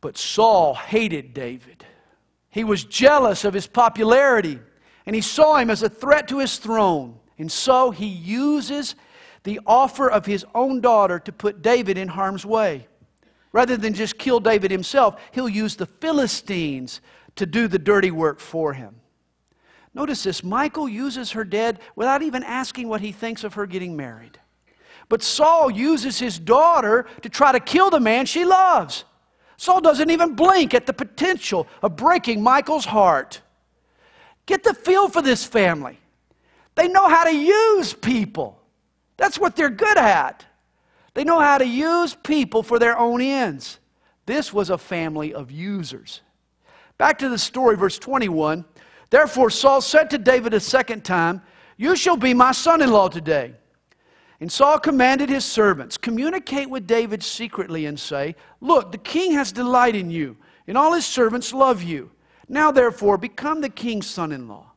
but 0.00 0.16
Saul 0.16 0.74
hated 0.74 1.34
David. 1.34 1.84
He 2.50 2.62
was 2.62 2.84
jealous 2.84 3.44
of 3.44 3.54
his 3.54 3.66
popularity, 3.66 4.60
and 5.06 5.14
he 5.14 5.22
saw 5.22 5.56
him 5.56 5.70
as 5.70 5.82
a 5.82 5.88
threat 5.88 6.28
to 6.28 6.38
his 6.38 6.58
throne. 6.58 7.18
And 7.38 7.50
so 7.50 7.90
he 7.92 8.06
uses 8.06 8.94
the 9.44 9.60
offer 9.66 10.10
of 10.10 10.26
his 10.26 10.44
own 10.54 10.80
daughter 10.80 11.18
to 11.20 11.32
put 11.32 11.62
David 11.62 11.96
in 11.96 12.08
harm's 12.08 12.44
way. 12.44 12.88
Rather 13.52 13.76
than 13.76 13.94
just 13.94 14.18
kill 14.18 14.40
David 14.40 14.70
himself, 14.70 15.20
he'll 15.32 15.48
use 15.48 15.76
the 15.76 15.86
Philistines 15.86 17.00
to 17.36 17.46
do 17.46 17.68
the 17.68 17.78
dirty 17.78 18.10
work 18.10 18.40
for 18.40 18.72
him. 18.72 18.96
Notice 19.94 20.24
this 20.24 20.44
Michal 20.44 20.88
uses 20.88 21.30
her 21.32 21.44
dead 21.44 21.78
without 21.94 22.22
even 22.22 22.42
asking 22.42 22.88
what 22.88 23.00
he 23.00 23.12
thinks 23.12 23.44
of 23.44 23.54
her 23.54 23.66
getting 23.66 23.96
married. 23.96 24.38
But 25.08 25.22
Saul 25.22 25.70
uses 25.70 26.18
his 26.18 26.38
daughter 26.38 27.06
to 27.22 27.28
try 27.28 27.52
to 27.52 27.60
kill 27.60 27.90
the 27.90 28.00
man 28.00 28.26
she 28.26 28.44
loves. 28.44 29.04
Saul 29.56 29.80
doesn't 29.80 30.10
even 30.10 30.34
blink 30.34 30.74
at 30.74 30.84
the 30.84 30.92
potential 30.92 31.66
of 31.82 31.96
breaking 31.96 32.42
Michal's 32.42 32.84
heart. 32.84 33.40
Get 34.46 34.62
the 34.62 34.74
feel 34.74 35.08
for 35.08 35.22
this 35.22 35.44
family. 35.44 35.98
They 36.76 36.88
know 36.88 37.08
how 37.08 37.24
to 37.24 37.34
use 37.34 37.92
people. 37.92 38.60
That's 39.16 39.38
what 39.38 39.56
they're 39.56 39.70
good 39.70 39.98
at. 39.98 40.44
They 41.14 41.24
know 41.24 41.40
how 41.40 41.58
to 41.58 41.66
use 41.66 42.14
people 42.14 42.62
for 42.62 42.78
their 42.78 42.96
own 42.96 43.20
ends. 43.20 43.78
This 44.26 44.52
was 44.52 44.70
a 44.70 44.78
family 44.78 45.32
of 45.32 45.50
users. 45.50 46.20
Back 46.98 47.18
to 47.18 47.28
the 47.28 47.38
story, 47.38 47.76
verse 47.76 47.98
21. 47.98 48.64
Therefore, 49.10 49.50
Saul 49.50 49.80
said 49.80 50.10
to 50.10 50.18
David 50.18 50.52
a 50.52 50.60
second 50.60 51.04
time, 51.04 51.42
You 51.76 51.96
shall 51.96 52.16
be 52.16 52.34
my 52.34 52.52
son 52.52 52.82
in 52.82 52.90
law 52.90 53.08
today. 53.08 53.54
And 54.40 54.52
Saul 54.52 54.78
commanded 54.78 55.30
his 55.30 55.44
servants, 55.44 55.96
Communicate 55.96 56.68
with 56.68 56.86
David 56.86 57.22
secretly 57.22 57.86
and 57.86 57.98
say, 57.98 58.36
Look, 58.60 58.92
the 58.92 58.98
king 58.98 59.32
has 59.32 59.52
delight 59.52 59.96
in 59.96 60.10
you, 60.10 60.36
and 60.66 60.76
all 60.76 60.92
his 60.92 61.06
servants 61.06 61.54
love 61.54 61.82
you. 61.82 62.10
Now, 62.48 62.70
therefore, 62.70 63.18
become 63.18 63.60
the 63.60 63.68
king's 63.68 64.06
son 64.06 64.32
in 64.32 64.48
law. 64.48 64.72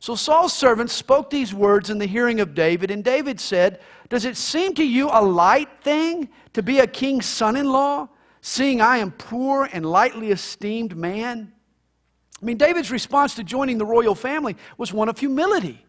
So 0.00 0.14
Saul's 0.14 0.52
servants 0.52 0.92
spoke 0.92 1.30
these 1.30 1.52
words 1.52 1.90
in 1.90 1.98
the 1.98 2.06
hearing 2.06 2.40
of 2.40 2.54
David, 2.54 2.90
and 2.90 3.04
David 3.04 3.38
said, 3.38 3.80
Does 4.08 4.24
it 4.24 4.36
seem 4.36 4.74
to 4.74 4.84
you 4.84 5.08
a 5.12 5.22
light 5.22 5.68
thing 5.82 6.30
to 6.54 6.62
be 6.62 6.78
a 6.78 6.86
king's 6.86 7.26
son 7.26 7.56
in 7.56 7.70
law? 7.70 8.08
seeing 8.40 8.80
I 8.80 8.98
am 8.98 9.10
poor 9.12 9.68
and 9.72 9.84
lightly 9.84 10.30
esteemed 10.30 10.96
man? 10.96 11.52
I 12.40 12.44
mean, 12.44 12.56
David's 12.56 12.90
response 12.90 13.34
to 13.34 13.44
joining 13.44 13.78
the 13.78 13.86
royal 13.86 14.14
family 14.14 14.56
was 14.78 14.92
one 14.92 15.08
of 15.08 15.18
humility. 15.18 15.84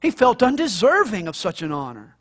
He 0.00 0.10
felt 0.10 0.42
undeserving 0.42 1.26
of 1.26 1.34
such 1.34 1.62
an 1.62 1.72
honor. 1.72 2.16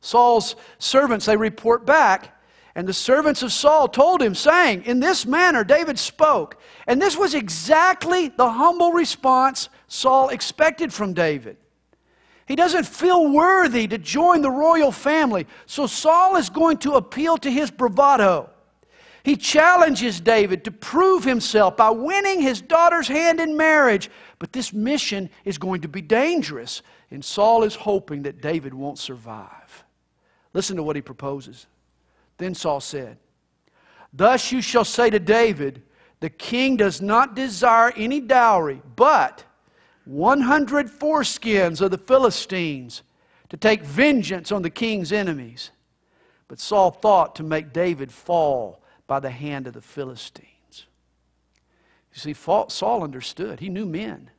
Saul's 0.00 0.56
servants, 0.78 1.26
they 1.26 1.36
report 1.36 1.84
back, 1.84 2.36
and 2.74 2.88
the 2.88 2.94
servants 2.94 3.42
of 3.42 3.52
Saul 3.52 3.86
told 3.88 4.22
him, 4.22 4.34
saying, 4.34 4.84
In 4.84 5.00
this 5.00 5.26
manner 5.26 5.62
David 5.62 5.98
spoke. 5.98 6.58
And 6.86 7.00
this 7.00 7.16
was 7.16 7.34
exactly 7.34 8.28
the 8.28 8.50
humble 8.50 8.92
response 8.92 9.68
Saul 9.88 10.30
expected 10.30 10.92
from 10.92 11.12
David. 11.12 11.58
He 12.46 12.56
doesn't 12.56 12.86
feel 12.86 13.30
worthy 13.30 13.86
to 13.88 13.98
join 13.98 14.42
the 14.42 14.50
royal 14.50 14.90
family, 14.90 15.46
so 15.66 15.86
Saul 15.86 16.36
is 16.36 16.50
going 16.50 16.78
to 16.78 16.94
appeal 16.94 17.36
to 17.38 17.50
his 17.50 17.70
bravado. 17.70 18.50
He 19.22 19.36
challenges 19.36 20.20
David 20.20 20.64
to 20.64 20.72
prove 20.72 21.24
himself 21.24 21.76
by 21.76 21.90
winning 21.90 22.40
his 22.40 22.60
daughter's 22.60 23.06
hand 23.06 23.38
in 23.38 23.56
marriage. 23.56 24.10
But 24.40 24.52
this 24.52 24.72
mission 24.72 25.30
is 25.44 25.58
going 25.58 25.82
to 25.82 25.88
be 25.88 26.02
dangerous, 26.02 26.82
and 27.10 27.24
Saul 27.24 27.62
is 27.62 27.76
hoping 27.76 28.22
that 28.22 28.42
David 28.42 28.74
won't 28.74 28.98
survive. 28.98 29.84
Listen 30.52 30.76
to 30.76 30.82
what 30.82 30.96
he 30.96 31.02
proposes. 31.02 31.66
Then 32.42 32.54
Saul 32.54 32.80
said, 32.80 33.18
Thus 34.12 34.50
you 34.50 34.60
shall 34.60 34.84
say 34.84 35.10
to 35.10 35.20
David, 35.20 35.82
The 36.18 36.28
king 36.28 36.76
does 36.76 37.00
not 37.00 37.36
desire 37.36 37.92
any 37.96 38.20
dowry, 38.20 38.82
but 38.96 39.44
100 40.06 40.88
foreskins 40.88 41.80
of 41.80 41.92
the 41.92 41.98
Philistines 41.98 43.04
to 43.48 43.56
take 43.56 43.84
vengeance 43.84 44.50
on 44.50 44.62
the 44.62 44.70
king's 44.70 45.12
enemies. 45.12 45.70
But 46.48 46.58
Saul 46.58 46.90
thought 46.90 47.36
to 47.36 47.44
make 47.44 47.72
David 47.72 48.10
fall 48.10 48.82
by 49.06 49.20
the 49.20 49.30
hand 49.30 49.68
of 49.68 49.74
the 49.74 49.80
Philistines. 49.80 50.48
You 52.12 52.18
see, 52.18 52.34
Saul 52.34 53.04
understood. 53.04 53.60
He 53.60 53.68
knew 53.68 53.86
men. 53.86 54.30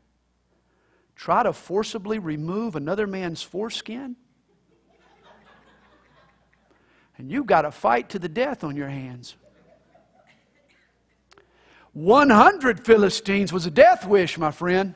Try 1.16 1.44
to 1.44 1.54
forcibly 1.54 2.20
remove 2.20 2.76
another 2.76 3.08
man's 3.08 3.44
foreskin, 3.44 4.18
and 7.17 7.32
you've 7.32 7.46
got 7.46 7.65
a 7.65 7.72
fight 7.72 8.10
to 8.10 8.20
the 8.20 8.29
death 8.29 8.63
on 8.63 8.75
your 8.75 8.89
hands. 8.89 9.36
100 11.93 12.86
Philistines 12.86 13.53
was 13.53 13.65
a 13.65 13.72
death 13.72 14.08
wish, 14.08 14.38
my 14.38 14.50
friend. 14.50 14.96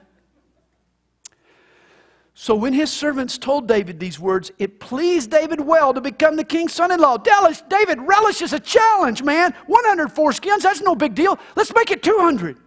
So 2.33 2.55
when 2.55 2.73
his 2.73 2.91
servants 2.91 3.37
told 3.37 3.67
David 3.67 3.99
these 3.99 4.19
words, 4.19 4.51
it 4.59 4.79
pleased 4.79 5.31
David 5.31 5.59
well 5.59 5.93
to 5.93 6.01
become 6.01 6.35
the 6.35 6.43
king's 6.43 6.73
son 6.73 6.91
in 6.91 6.99
law. 6.99 7.17
David 7.17 7.99
relishes 8.01 8.53
a 8.53 8.59
challenge, 8.59 9.23
man. 9.23 9.55
100 9.65 10.09
foreskins, 10.09 10.61
that's 10.61 10.81
no 10.81 10.95
big 10.95 11.15
deal. 11.15 11.39
Let's 11.55 11.73
make 11.73 11.89
it 11.89 12.03
200. 12.03 12.57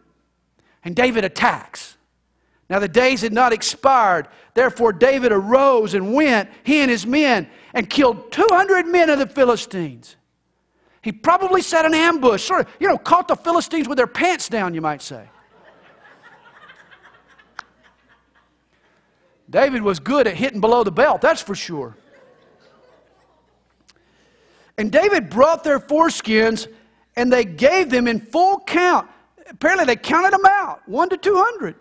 And 0.84 0.96
David 0.96 1.24
attacks. 1.24 1.96
Now 2.70 2.78
the 2.78 2.88
days 2.88 3.20
had 3.22 3.32
not 3.32 3.52
expired. 3.52 4.28
Therefore, 4.54 4.92
David 4.92 5.32
arose 5.32 5.92
and 5.94 6.14
went, 6.14 6.48
he 6.62 6.80
and 6.80 6.90
his 6.90 7.04
men, 7.04 7.50
and 7.74 7.90
killed 7.90 8.30
200 8.30 8.86
men 8.86 9.10
of 9.10 9.18
the 9.18 9.26
Philistines. 9.26 10.14
He 11.02 11.10
probably 11.10 11.62
set 11.62 11.84
an 11.84 11.94
ambush, 11.94 12.44
sort 12.44 12.60
of, 12.60 12.68
you 12.78 12.86
know, 12.86 12.96
caught 12.96 13.26
the 13.26 13.34
Philistines 13.34 13.88
with 13.88 13.96
their 13.96 14.06
pants 14.06 14.48
down, 14.48 14.72
you 14.72 14.80
might 14.80 15.02
say. 15.02 15.28
David 19.48 19.82
was 19.82 19.98
good 19.98 20.28
at 20.28 20.36
hitting 20.36 20.60
below 20.60 20.84
the 20.84 20.92
belt, 20.92 21.20
that's 21.20 21.42
for 21.42 21.56
sure. 21.56 21.96
And 24.78 24.92
David 24.92 25.28
brought 25.28 25.64
their 25.64 25.80
foreskins 25.80 26.68
and 27.16 27.32
they 27.32 27.44
gave 27.44 27.90
them 27.90 28.06
in 28.06 28.20
full 28.20 28.60
count. 28.60 29.08
Apparently, 29.48 29.86
they 29.86 29.96
counted 29.96 30.32
them 30.32 30.46
out, 30.46 30.88
one 30.88 31.08
to 31.08 31.16
200, 31.16 31.74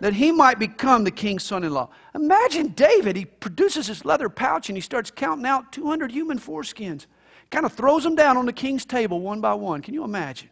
that 0.00 0.14
he 0.14 0.32
might 0.32 0.58
become 0.58 1.04
the 1.04 1.10
king's 1.10 1.42
son 1.42 1.64
in 1.64 1.72
law. 1.72 1.88
Imagine 2.14 2.68
David, 2.68 3.16
he 3.16 3.24
produces 3.24 3.86
his 3.86 4.04
leather 4.04 4.28
pouch 4.28 4.68
and 4.68 4.76
he 4.76 4.80
starts 4.80 5.10
counting 5.10 5.46
out 5.46 5.72
200 5.72 6.10
human 6.10 6.38
foreskins, 6.38 7.06
kind 7.50 7.64
of 7.64 7.72
throws 7.72 8.02
them 8.02 8.14
down 8.14 8.36
on 8.36 8.46
the 8.46 8.52
king's 8.52 8.84
table 8.84 9.20
one 9.20 9.40
by 9.40 9.54
one. 9.54 9.82
Can 9.82 9.94
you 9.94 10.04
imagine? 10.04 10.50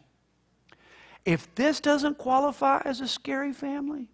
If 1.25 1.53
this 1.55 1.79
doesn't 1.79 2.17
qualify 2.17 2.81
as 2.85 3.01
a 3.01 3.07
scary 3.07 3.53
family, 3.53 4.07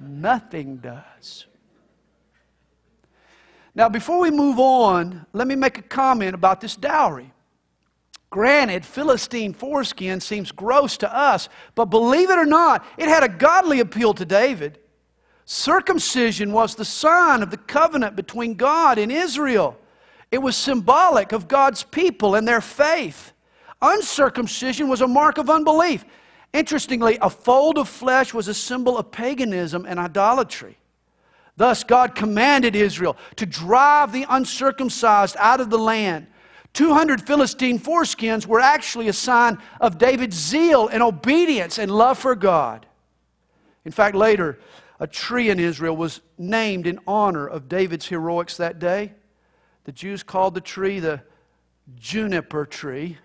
Nothing 0.00 0.76
does. 0.76 1.46
Now, 3.74 3.88
before 3.88 4.20
we 4.20 4.30
move 4.30 4.58
on, 4.58 5.26
let 5.32 5.46
me 5.46 5.54
make 5.54 5.78
a 5.78 5.82
comment 5.82 6.34
about 6.34 6.60
this 6.60 6.76
dowry. 6.76 7.32
Granted, 8.30 8.84
Philistine 8.84 9.54
foreskin 9.54 10.20
seems 10.20 10.50
gross 10.50 10.96
to 10.98 11.16
us, 11.16 11.48
but 11.74 11.86
believe 11.86 12.30
it 12.30 12.38
or 12.38 12.46
not, 12.46 12.84
it 12.98 13.08
had 13.08 13.22
a 13.22 13.28
godly 13.28 13.80
appeal 13.80 14.12
to 14.14 14.24
David. 14.24 14.78
Circumcision 15.44 16.52
was 16.52 16.74
the 16.74 16.84
sign 16.84 17.42
of 17.42 17.50
the 17.50 17.56
covenant 17.56 18.16
between 18.16 18.54
God 18.54 18.98
and 18.98 19.12
Israel. 19.12 19.78
It 20.32 20.38
was 20.38 20.56
symbolic 20.56 21.30
of 21.30 21.46
God's 21.46 21.84
people 21.84 22.34
and 22.34 22.46
their 22.48 22.60
faith. 22.60 23.32
Uncircumcision 23.80 24.88
was 24.88 25.02
a 25.02 25.06
mark 25.06 25.38
of 25.38 25.48
unbelief. 25.48 26.04
Interestingly, 26.52 27.18
a 27.20 27.30
fold 27.30 27.78
of 27.78 27.88
flesh 27.88 28.34
was 28.34 28.48
a 28.48 28.54
symbol 28.54 28.98
of 28.98 29.12
paganism 29.12 29.86
and 29.86 30.00
idolatry. 30.00 30.78
Thus, 31.56 31.84
God 31.84 32.14
commanded 32.14 32.74
Israel 32.74 33.16
to 33.36 33.46
drive 33.46 34.12
the 34.12 34.26
uncircumcised 34.28 35.36
out 35.38 35.60
of 35.60 35.70
the 35.70 35.78
land. 35.78 36.26
200 36.76 37.26
Philistine 37.26 37.78
foreskins 37.78 38.44
were 38.44 38.60
actually 38.60 39.08
a 39.08 39.12
sign 39.14 39.56
of 39.80 39.96
David's 39.96 40.36
zeal 40.36 40.88
and 40.88 41.02
obedience 41.02 41.78
and 41.78 41.90
love 41.90 42.18
for 42.18 42.34
God. 42.34 42.84
In 43.86 43.92
fact, 43.92 44.14
later, 44.14 44.58
a 45.00 45.06
tree 45.06 45.48
in 45.48 45.58
Israel 45.58 45.96
was 45.96 46.20
named 46.36 46.86
in 46.86 47.00
honor 47.06 47.46
of 47.46 47.66
David's 47.66 48.06
heroics 48.08 48.58
that 48.58 48.78
day. 48.78 49.14
The 49.84 49.92
Jews 49.92 50.22
called 50.22 50.52
the 50.52 50.60
tree 50.60 51.00
the 51.00 51.22
juniper 51.98 52.66
tree. 52.66 53.16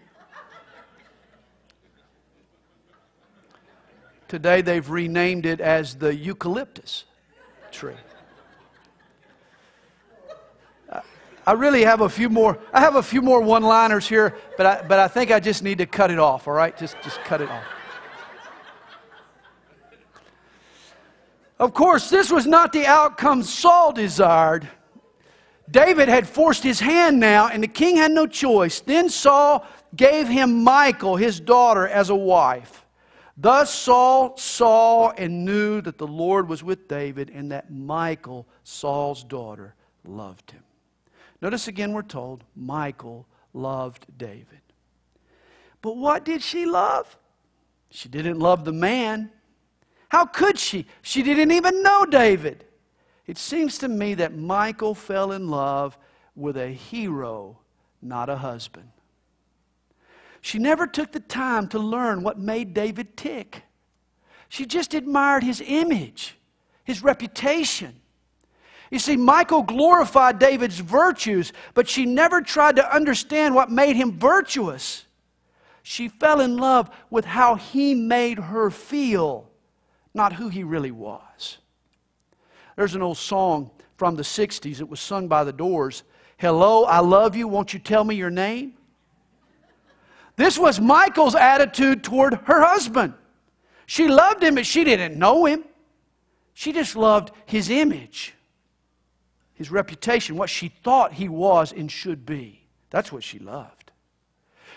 Today 4.30 4.62
they've 4.62 4.90
renamed 4.90 5.46
it 5.46 5.60
as 5.60 5.96
the 5.96 6.16
eucalyptus 6.16 7.04
tree. 7.70 7.98
I 11.46 11.54
really 11.54 11.84
have 11.84 12.02
a 12.02 12.10
few 12.10 12.30
more. 12.30 12.60
I 12.74 12.80
have 12.82 12.96
a 12.96 13.04
few 13.04 13.22
more 13.22 13.42
one-liners 13.42 14.08
here, 14.08 14.36
but 14.58 14.66
I, 14.66 14.82
but 14.88 15.00
I 15.00 15.08
think 15.08 15.32
I 15.32 15.40
just 15.40 15.64
need 15.64 15.80
to 15.80 15.86
cut 15.86 16.12
it 16.12 16.20
off. 16.20 16.48
All 16.48 16.54
right, 16.54 16.78
just 16.78 16.96
just 17.04 17.24
cut 17.24 17.42
it 17.42 17.50
off. 17.50 17.64
Of 21.58 21.74
course, 21.74 22.10
this 22.10 22.32
was 22.32 22.48
not 22.48 22.74
the 22.74 22.86
outcome 22.88 23.44
Saul 23.44 23.92
desired. 23.92 24.68
David 25.70 26.10
had 26.10 26.28
forced 26.28 26.64
his 26.64 26.80
hand 26.80 27.20
now, 27.20 27.48
and 27.48 27.64
the 27.64 27.68
king 27.68 27.96
had 27.96 28.12
no 28.12 28.28
choice. 28.28 28.82
Then 28.82 29.10
Saul 29.10 29.66
gave 29.96 30.28
him 30.28 30.64
Michal, 30.64 31.16
his 31.16 31.40
daughter, 31.40 31.88
as 31.88 32.10
a 32.10 32.16
wife. 32.16 32.86
Thus 33.38 33.74
Saul 33.74 34.36
saw 34.38 35.12
and 35.12 35.46
knew 35.46 35.82
that 35.82 35.98
the 35.98 36.08
Lord 36.08 36.50
was 36.50 36.64
with 36.64 36.88
David, 36.88 37.30
and 37.30 37.52
that 37.52 37.72
Michal, 37.72 38.48
Saul's 38.64 39.24
daughter, 39.24 39.76
loved 40.04 40.52
him. 40.52 40.64
Notice 41.42 41.68
again, 41.68 41.94
we're 41.94 42.04
told 42.04 42.44
Michal 42.56 43.26
loved 43.54 44.06
David. 44.18 44.62
But 45.82 45.98
what 45.98 46.24
did 46.24 46.42
she 46.42 46.66
love? 46.66 47.18
She 47.90 48.08
didn't 48.08 48.40
love 48.40 48.64
the 48.64 48.72
man. 48.72 49.32
How 50.10 50.26
could 50.26 50.60
she? 50.60 50.86
She 51.02 51.24
didn't 51.24 51.52
even 51.52 51.82
know 51.82 52.06
David. 52.06 52.66
It 53.26 53.38
seems 53.38 53.78
to 53.80 53.88
me 53.88 54.14
that 54.16 54.34
Michal 54.34 54.94
fell 54.94 55.32
in 55.32 55.48
love 55.48 55.98
with 56.36 56.58
a 56.58 56.68
hero, 56.68 57.60
not 58.02 58.30
a 58.30 58.38
husband. 58.38 58.90
She 60.42 60.60
never 60.60 60.88
took 60.88 61.12
the 61.12 61.20
time 61.20 61.68
to 61.70 61.80
learn 61.80 62.24
what 62.24 62.40
made 62.40 62.74
David 62.74 63.16
tick. 63.16 63.64
She 64.50 64.66
just 64.66 64.94
admired 64.94 65.44
his 65.44 65.62
image, 65.66 66.38
his 66.84 67.04
reputation. 67.04 68.01
You 68.92 69.00
see, 69.00 69.18
Michal 69.18 69.64
glorified 69.64 70.38
David's 70.38 70.80
virtues, 70.80 71.54
but 71.74 71.90
she 71.90 72.06
never 72.06 72.42
tried 72.42 72.76
to 72.76 72.96
understand 72.96 73.56
what 73.56 73.72
made 73.72 73.96
him 73.96 74.20
virtuous. 74.20 75.06
She 75.82 76.10
fell 76.10 76.42
in 76.42 76.58
love 76.58 76.90
with 77.10 77.26
how 77.26 77.56
he 77.56 77.96
made 77.96 78.38
her 78.38 78.70
feel 78.70 79.48
not 80.14 80.34
who 80.34 80.50
he 80.50 80.64
really 80.64 80.92
was. 80.92 81.58
There's 82.76 82.96
an 82.96 83.02
old 83.02 83.18
song 83.18 83.72
from 83.98 84.16
the 84.16 84.24
60s. 84.24 84.80
It 84.80 84.90
was 84.90 85.00
sung 85.00 85.28
by 85.28 85.44
the 85.44 85.54
Doors. 85.54 86.04
Hello, 86.38 86.84
I 86.86 87.00
love 87.00 87.36
you. 87.36 87.48
Won't 87.48 87.74
you 87.74 87.80
tell 87.80 88.04
me 88.04 88.16
your 88.16 88.30
name? 88.30 88.74
This 90.36 90.58
was 90.58 90.80
Michal's 90.80 91.36
attitude 91.36 92.04
toward 92.04 92.34
her 92.46 92.62
husband. 92.64 93.14
She 93.86 94.08
loved 94.08 94.44
him, 94.44 94.56
but 94.56 94.66
she 94.66 94.84
didn't 94.84 95.18
know 95.18 95.46
him. 95.46 95.66
She 96.54 96.72
just 96.74 96.96
loved 96.96 97.32
his 97.46 97.70
image, 97.70 98.34
his 99.62 99.70
reputation, 99.70 100.36
what 100.36 100.50
she 100.50 100.70
thought 100.70 101.14
he 101.14 101.30
was 101.30 101.72
and 101.72 101.92
should 101.92 102.26
be. 102.26 102.64
That's 102.90 103.12
what 103.12 103.24
she 103.24 103.38
loved. 103.38 103.92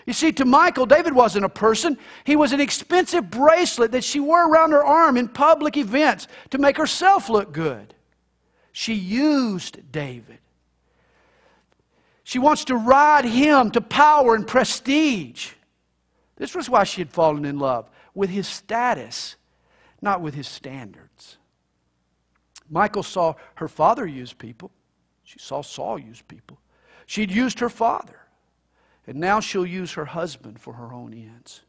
You 0.05 0.13
see, 0.13 0.31
to 0.33 0.45
Michal, 0.45 0.85
David 0.85 1.13
wasn't 1.13 1.43
a 1.43 1.49
person. 1.49 1.97
He 2.23 2.35
was 2.35 2.51
an 2.51 2.61
expensive 2.61 3.31
bracelet 3.31 3.93
that 3.93 4.03
she 4.03 4.19
wore 4.19 4.47
around 4.47 4.73
her 4.73 4.85
arm 4.85 5.17
in 5.17 5.27
public 5.27 5.75
events 5.75 6.27
to 6.51 6.59
make 6.59 6.77
herself 6.77 7.29
look 7.29 7.51
good. 7.51 7.95
She 8.73 8.93
used 8.93 9.91
David. 9.91 10.37
She 12.23 12.37
wants 12.37 12.65
to 12.65 12.75
ride 12.75 13.25
him 13.25 13.71
to 13.71 13.81
power 13.81 14.35
and 14.35 14.45
prestige. 14.45 15.53
This 16.35 16.53
was 16.53 16.69
why 16.69 16.83
she 16.83 17.01
had 17.01 17.09
fallen 17.09 17.43
in 17.43 17.57
love 17.57 17.89
with 18.13 18.29
his 18.29 18.47
status, 18.47 19.35
not 19.99 20.21
with 20.21 20.35
his 20.35 20.47
standards. 20.47 21.37
Michal 22.69 23.01
saw 23.01 23.33
her 23.55 23.67
father 23.67 24.05
use 24.05 24.31
people. 24.31 24.69
She 25.35 25.39
saw 25.45 25.61
Saul 25.61 25.99
use 25.99 26.21
people. 26.21 26.57
She'd 27.05 27.29
used 27.29 27.59
her 27.59 27.69
father. 27.69 28.19
And 29.05 29.19
now 29.19 29.41
she'll 29.41 29.65
use 29.65 29.93
her 29.93 30.05
husband 30.05 30.61
for 30.61 30.73
her 30.73 30.93
own 30.93 31.13
ends. 31.13 31.61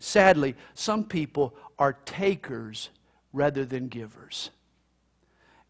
Sadly, 0.00 0.56
some 0.74 1.04
people 1.04 1.54
are 1.78 1.92
takers 2.04 2.90
rather 3.32 3.64
than 3.64 3.86
givers. 3.86 4.50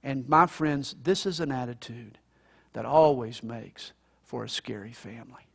And 0.03 0.27
my 0.29 0.47
friends, 0.47 0.97
this 1.03 1.27
is 1.27 1.41
an 1.41 1.53
attitude 1.53 2.19
that 2.73 2.87
always 2.87 3.43
makes 3.43 3.93
for 4.25 4.45
a 4.45 4.49
scary 4.49 4.93
family. 4.93 5.47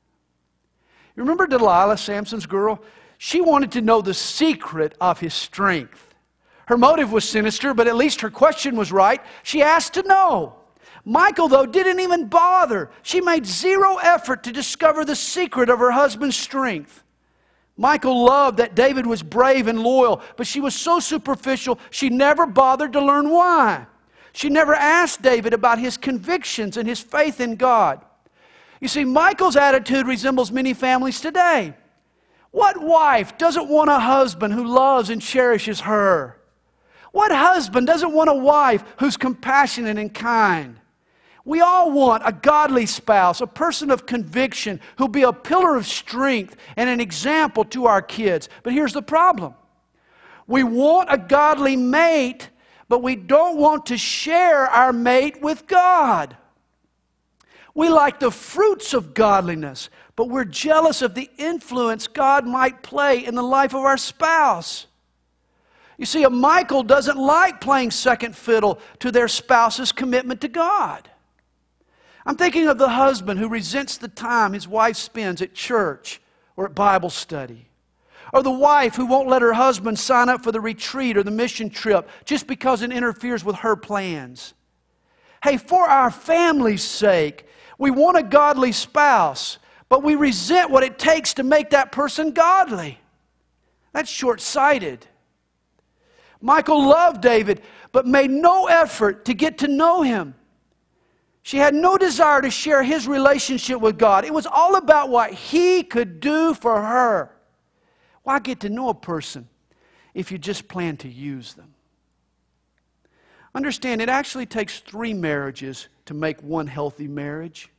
You 1.15 1.23
remember 1.23 1.47
Delilah, 1.47 1.97
Samson's 1.97 2.45
girl? 2.45 2.79
She 3.17 3.41
wanted 3.41 3.71
to 3.73 3.81
know 3.81 4.01
the 4.01 4.13
secret 4.13 4.95
of 5.01 5.19
his 5.19 5.33
strength. 5.33 6.13
Her 6.67 6.77
motive 6.77 7.11
was 7.11 7.27
sinister, 7.27 7.73
but 7.73 7.87
at 7.87 7.95
least 7.95 8.21
her 8.21 8.29
question 8.29 8.75
was 8.75 8.91
right. 8.91 9.21
She 9.43 9.63
asked 9.63 9.95
to 9.95 10.03
know. 10.03 10.60
Michal, 11.05 11.47
though, 11.47 11.65
didn't 11.65 11.99
even 11.99 12.27
bother. 12.27 12.91
She 13.01 13.21
made 13.21 13.45
zero 13.45 13.97
effort 13.97 14.43
to 14.43 14.51
discover 14.51 15.03
the 15.03 15.15
secret 15.15 15.69
of 15.69 15.79
her 15.79 15.91
husband's 15.91 16.35
strength. 16.35 17.03
Michal 17.77 18.25
loved 18.25 18.57
that 18.57 18.75
David 18.75 19.07
was 19.07 19.23
brave 19.23 19.67
and 19.67 19.81
loyal, 19.81 20.21
but 20.37 20.45
she 20.45 20.59
was 20.59 20.75
so 20.75 20.99
superficial, 20.99 21.79
she 21.89 22.09
never 22.09 22.45
bothered 22.45 22.93
to 22.93 23.01
learn 23.01 23.29
why. 23.29 23.87
She 24.33 24.49
never 24.49 24.75
asked 24.75 25.21
David 25.21 25.53
about 25.53 25.79
his 25.79 25.97
convictions 25.97 26.77
and 26.77 26.87
his 26.87 26.99
faith 26.99 27.41
in 27.41 27.55
God. 27.55 28.05
You 28.79 28.87
see, 28.87 29.03
Michal's 29.03 29.55
attitude 29.55 30.07
resembles 30.07 30.51
many 30.51 30.73
families 30.73 31.19
today. 31.21 31.73
What 32.51 32.81
wife 32.81 33.37
doesn't 33.37 33.69
want 33.69 33.89
a 33.89 33.99
husband 33.99 34.53
who 34.53 34.65
loves 34.65 35.09
and 35.09 35.21
cherishes 35.21 35.81
her? 35.81 36.37
What 37.11 37.31
husband 37.31 37.87
doesn't 37.87 38.13
want 38.13 38.29
a 38.29 38.33
wife 38.33 38.83
who's 38.97 39.17
compassionate 39.17 39.97
and 39.97 40.13
kind? 40.13 40.80
We 41.43 41.61
all 41.61 41.91
want 41.91 42.23
a 42.25 42.31
godly 42.31 42.85
spouse, 42.85 43.41
a 43.41 43.47
person 43.47 43.89
of 43.89 44.05
conviction 44.05 44.79
who'll 44.97 45.07
be 45.07 45.23
a 45.23 45.33
pillar 45.33 45.75
of 45.75 45.87
strength 45.87 46.55
and 46.75 46.89
an 46.89 46.99
example 46.99 47.65
to 47.65 47.87
our 47.87 48.01
kids. 48.01 48.47
But 48.63 48.73
here's 48.73 48.93
the 48.93 49.01
problem 49.01 49.55
we 50.47 50.63
want 50.63 51.11
a 51.11 51.17
godly 51.17 51.75
mate, 51.75 52.49
but 52.89 53.01
we 53.01 53.15
don't 53.15 53.57
want 53.57 53.87
to 53.87 53.97
share 53.97 54.67
our 54.67 54.93
mate 54.93 55.41
with 55.41 55.65
God. 55.65 56.35
We 57.73 57.89
like 57.89 58.19
the 58.19 58.31
fruits 58.31 58.93
of 58.93 59.13
godliness, 59.13 59.89
but 60.15 60.29
we're 60.29 60.45
jealous 60.45 61.01
of 61.01 61.15
the 61.15 61.29
influence 61.37 62.07
God 62.07 62.45
might 62.45 62.83
play 62.83 63.25
in 63.25 63.33
the 63.33 63.41
life 63.41 63.73
of 63.73 63.81
our 63.81 63.97
spouse. 63.97 64.87
You 65.97 66.05
see, 66.05 66.23
a 66.23 66.29
Michal 66.29 66.83
doesn't 66.83 67.17
like 67.17 67.61
playing 67.61 67.91
second 67.91 68.35
fiddle 68.35 68.79
to 68.99 69.11
their 69.11 69.27
spouse's 69.27 69.91
commitment 69.91 70.41
to 70.41 70.47
God. 70.47 71.10
I'm 72.25 72.35
thinking 72.35 72.67
of 72.67 72.77
the 72.77 72.89
husband 72.89 73.39
who 73.39 73.49
resents 73.49 73.97
the 73.97 74.07
time 74.07 74.53
his 74.53 74.67
wife 74.67 74.95
spends 74.95 75.41
at 75.41 75.53
church 75.53 76.21
or 76.55 76.65
at 76.65 76.75
Bible 76.75 77.09
study. 77.09 77.67
Or 78.33 78.43
the 78.43 78.51
wife 78.51 78.95
who 78.95 79.07
won't 79.07 79.27
let 79.27 79.41
her 79.41 79.53
husband 79.53 79.99
sign 79.99 80.29
up 80.29 80.43
for 80.43 80.51
the 80.51 80.61
retreat 80.61 81.17
or 81.17 81.23
the 81.23 81.31
mission 81.31 81.69
trip 81.69 82.07
just 82.23 82.47
because 82.47 82.81
it 82.81 82.91
interferes 82.91 83.43
with 83.43 83.57
her 83.57 83.75
plans. 83.75 84.53
Hey, 85.43 85.57
for 85.57 85.89
our 85.89 86.11
family's 86.11 86.83
sake, 86.83 87.45
we 87.77 87.89
want 87.89 88.17
a 88.17 88.23
godly 88.23 88.71
spouse, 88.71 89.57
but 89.89 90.03
we 90.03 90.15
resent 90.15 90.69
what 90.69 90.83
it 90.83 90.99
takes 90.99 91.33
to 91.33 91.43
make 91.43 91.71
that 91.71 91.91
person 91.91 92.31
godly. 92.31 92.99
That's 93.91 94.09
short 94.09 94.39
sighted. 94.39 95.07
Michal 96.41 96.87
loved 96.87 97.21
David, 97.21 97.61
but 97.91 98.05
made 98.05 98.31
no 98.31 98.67
effort 98.67 99.25
to 99.25 99.33
get 99.33 99.57
to 99.59 99.67
know 99.67 100.01
him. 100.03 100.35
She 101.43 101.57
had 101.57 101.73
no 101.73 101.97
desire 101.97 102.41
to 102.41 102.51
share 102.51 102.83
his 102.83 103.07
relationship 103.07 103.81
with 103.81 103.97
God. 103.97 104.25
It 104.25 104.33
was 104.33 104.45
all 104.45 104.75
about 104.75 105.09
what 105.09 105.33
he 105.33 105.83
could 105.83 106.19
do 106.19 106.53
for 106.53 106.81
her. 106.81 107.31
Why 108.23 108.39
get 108.39 108.59
to 108.61 108.69
know 108.69 108.89
a 108.89 108.93
person 108.93 109.49
if 110.13 110.31
you 110.31 110.37
just 110.37 110.67
plan 110.67 110.97
to 110.97 111.09
use 111.09 111.53
them? 111.53 111.73
Understand, 113.53 114.01
it 114.01 114.09
actually 114.09 114.45
takes 114.45 114.79
three 114.79 115.13
marriages 115.13 115.89
to 116.05 116.13
make 116.13 116.41
one 116.41 116.67
healthy 116.67 117.07
marriage 117.07 117.69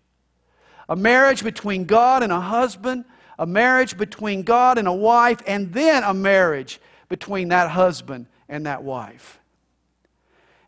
a 0.88 0.96
marriage 0.96 1.42
between 1.42 1.84
God 1.84 2.22
and 2.22 2.32
a 2.32 2.40
husband, 2.40 3.04
a 3.38 3.46
marriage 3.46 3.96
between 3.96 4.42
God 4.42 4.76
and 4.76 4.86
a 4.86 4.92
wife, 4.92 5.40
and 5.46 5.72
then 5.72 6.02
a 6.02 6.12
marriage 6.12 6.80
between 7.08 7.48
that 7.48 7.70
husband 7.70 8.26
and 8.48 8.66
that 8.66 8.82
wife. 8.82 9.40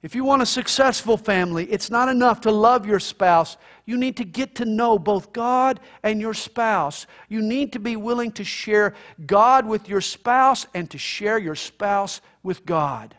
If 0.05 0.15
you 0.15 0.23
want 0.23 0.43
a 0.43 0.47
successful 0.47 1.17
family, 1.17 1.65
it's 1.73 1.91
not 1.91 2.11
enough 2.11 2.43
to 2.43 2.51
love 2.51 2.85
your 2.85 3.01
spouse. 3.01 3.57
You 3.87 3.97
need 3.97 4.19
to 4.19 4.25
get 4.25 4.57
to 4.57 4.67
know 4.67 4.99
both 4.99 5.33
God 5.33 5.81
and 6.03 6.21
your 6.21 6.35
spouse. 6.35 7.07
You 7.31 7.41
need 7.41 7.73
to 7.73 7.79
be 7.79 7.97
willing 7.97 8.31
to 8.33 8.45
share 8.45 8.93
God 9.25 9.65
with 9.65 9.89
your 9.89 10.03
spouse 10.03 10.67
and 10.75 10.91
to 10.91 10.99
share 10.99 11.39
your 11.39 11.55
spouse 11.55 12.21
with 12.43 12.67
God. 12.67 13.17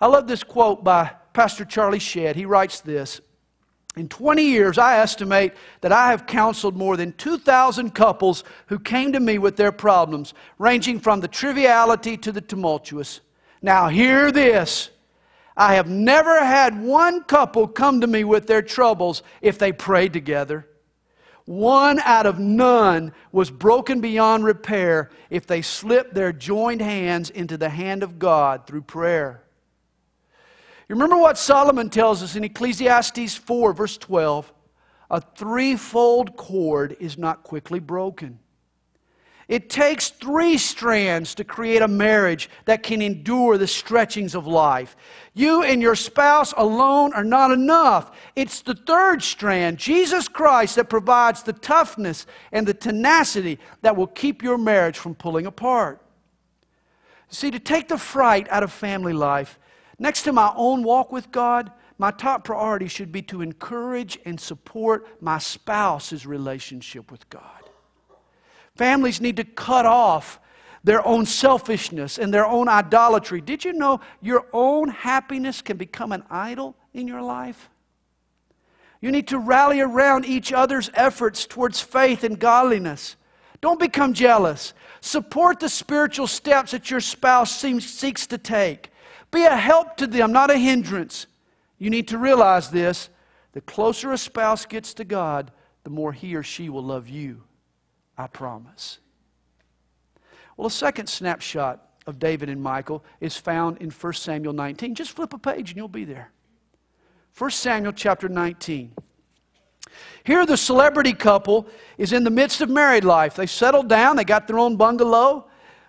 I 0.00 0.08
love 0.08 0.26
this 0.26 0.42
quote 0.42 0.82
by 0.82 1.12
Pastor 1.32 1.64
Charlie 1.64 2.00
Shedd. 2.00 2.34
He 2.34 2.44
writes 2.44 2.80
this 2.80 3.20
In 3.94 4.08
20 4.08 4.42
years, 4.42 4.78
I 4.78 4.96
estimate 4.98 5.52
that 5.80 5.92
I 5.92 6.10
have 6.10 6.26
counseled 6.26 6.76
more 6.76 6.96
than 6.96 7.12
2,000 7.12 7.94
couples 7.94 8.42
who 8.66 8.80
came 8.80 9.12
to 9.12 9.20
me 9.20 9.38
with 9.38 9.56
their 9.56 9.70
problems, 9.70 10.34
ranging 10.58 10.98
from 10.98 11.20
the 11.20 11.28
triviality 11.28 12.16
to 12.16 12.32
the 12.32 12.40
tumultuous. 12.40 13.20
Now, 13.62 13.86
hear 13.86 14.32
this. 14.32 14.90
I 15.56 15.74
have 15.74 15.88
never 15.88 16.44
had 16.44 16.82
one 16.82 17.24
couple 17.24 17.68
come 17.68 18.00
to 18.00 18.06
me 18.06 18.24
with 18.24 18.46
their 18.46 18.62
troubles 18.62 19.22
if 19.40 19.58
they 19.58 19.72
prayed 19.72 20.12
together. 20.12 20.66
One 21.44 21.98
out 22.00 22.26
of 22.26 22.38
none 22.38 23.12
was 23.32 23.50
broken 23.50 24.00
beyond 24.00 24.44
repair 24.44 25.10
if 25.28 25.46
they 25.46 25.60
slipped 25.60 26.14
their 26.14 26.32
joined 26.32 26.80
hands 26.80 27.30
into 27.30 27.56
the 27.56 27.68
hand 27.68 28.02
of 28.02 28.18
God 28.18 28.66
through 28.66 28.82
prayer. 28.82 29.42
You 30.88 30.94
remember 30.94 31.16
what 31.16 31.38
Solomon 31.38 31.90
tells 31.90 32.22
us 32.22 32.36
in 32.36 32.44
Ecclesiastes 32.44 33.36
4, 33.36 33.72
verse 33.72 33.98
12? 33.98 34.52
A 35.10 35.20
threefold 35.20 36.36
cord 36.36 36.96
is 37.00 37.18
not 37.18 37.42
quickly 37.42 37.80
broken. 37.80 38.38
It 39.52 39.68
takes 39.68 40.08
three 40.08 40.56
strands 40.56 41.34
to 41.34 41.44
create 41.44 41.82
a 41.82 41.86
marriage 41.86 42.48
that 42.64 42.82
can 42.82 43.02
endure 43.02 43.58
the 43.58 43.66
stretchings 43.66 44.34
of 44.34 44.46
life. 44.46 44.96
You 45.34 45.62
and 45.62 45.82
your 45.82 45.94
spouse 45.94 46.54
alone 46.56 47.12
are 47.12 47.22
not 47.22 47.50
enough. 47.50 48.16
It's 48.34 48.62
the 48.62 48.74
third 48.74 49.22
strand, 49.22 49.76
Jesus 49.76 50.26
Christ, 50.26 50.76
that 50.76 50.88
provides 50.88 51.42
the 51.42 51.52
toughness 51.52 52.24
and 52.50 52.66
the 52.66 52.72
tenacity 52.72 53.58
that 53.82 53.94
will 53.94 54.06
keep 54.06 54.42
your 54.42 54.56
marriage 54.56 54.96
from 54.96 55.14
pulling 55.14 55.44
apart. 55.44 56.00
See, 57.28 57.50
to 57.50 57.60
take 57.60 57.88
the 57.88 57.98
fright 57.98 58.48
out 58.48 58.62
of 58.62 58.72
family 58.72 59.12
life, 59.12 59.58
next 59.98 60.22
to 60.22 60.32
my 60.32 60.50
own 60.56 60.82
walk 60.82 61.12
with 61.12 61.30
God, 61.30 61.70
my 61.98 62.10
top 62.10 62.44
priority 62.44 62.88
should 62.88 63.12
be 63.12 63.20
to 63.24 63.42
encourage 63.42 64.18
and 64.24 64.40
support 64.40 65.06
my 65.20 65.36
spouse's 65.36 66.24
relationship 66.24 67.12
with 67.12 67.28
God. 67.28 67.61
Families 68.76 69.20
need 69.20 69.36
to 69.36 69.44
cut 69.44 69.86
off 69.86 70.40
their 70.84 71.06
own 71.06 71.26
selfishness 71.26 72.18
and 72.18 72.32
their 72.32 72.46
own 72.46 72.68
idolatry. 72.68 73.40
Did 73.40 73.64
you 73.64 73.72
know 73.72 74.00
your 74.20 74.46
own 74.52 74.88
happiness 74.88 75.62
can 75.62 75.76
become 75.76 76.12
an 76.12 76.24
idol 76.30 76.76
in 76.92 77.06
your 77.06 77.22
life? 77.22 77.70
You 79.00 79.10
need 79.10 79.28
to 79.28 79.38
rally 79.38 79.80
around 79.80 80.24
each 80.24 80.52
other's 80.52 80.90
efforts 80.94 81.44
towards 81.46 81.80
faith 81.80 82.24
and 82.24 82.38
godliness. 82.38 83.16
Don't 83.60 83.80
become 83.80 84.12
jealous. 84.12 84.74
Support 85.00 85.60
the 85.60 85.68
spiritual 85.68 86.26
steps 86.26 86.72
that 86.72 86.90
your 86.90 87.00
spouse 87.00 87.54
seems, 87.54 87.88
seeks 87.88 88.26
to 88.28 88.38
take. 88.38 88.90
Be 89.30 89.44
a 89.44 89.56
help 89.56 89.96
to 89.96 90.06
them, 90.06 90.32
not 90.32 90.50
a 90.50 90.58
hindrance. 90.58 91.26
You 91.78 91.90
need 91.90 92.08
to 92.08 92.18
realize 92.18 92.70
this 92.70 93.08
the 93.52 93.60
closer 93.60 94.12
a 94.12 94.18
spouse 94.18 94.66
gets 94.66 94.94
to 94.94 95.04
God, 95.04 95.50
the 95.84 95.90
more 95.90 96.12
he 96.12 96.34
or 96.34 96.42
she 96.42 96.68
will 96.68 96.82
love 96.82 97.08
you. 97.08 97.42
I 98.22 98.28
promise. 98.28 99.00
Well, 100.56 100.68
a 100.68 100.70
second 100.70 101.08
snapshot 101.08 101.84
of 102.06 102.20
David 102.20 102.48
and 102.48 102.62
Michal 102.62 103.04
is 103.20 103.36
found 103.36 103.78
in 103.78 103.90
1 103.90 104.12
Samuel 104.12 104.52
19. 104.52 104.94
Just 104.94 105.10
flip 105.10 105.32
a 105.32 105.38
page 105.38 105.70
and 105.70 105.76
you'll 105.76 105.88
be 105.88 106.04
there. 106.04 106.30
1 107.36 107.50
Samuel 107.50 107.92
chapter 107.92 108.28
19. 108.28 108.92
Here, 110.22 110.46
the 110.46 110.56
celebrity 110.56 111.12
couple 111.12 111.66
is 111.98 112.12
in 112.12 112.22
the 112.22 112.30
midst 112.30 112.60
of 112.60 112.70
married 112.70 113.04
life. 113.04 113.34
They 113.34 113.46
settled 113.46 113.88
down, 113.88 114.14
they 114.14 114.24
got 114.24 114.46
their 114.46 114.58
own 114.58 114.76
bungalow, 114.76 115.48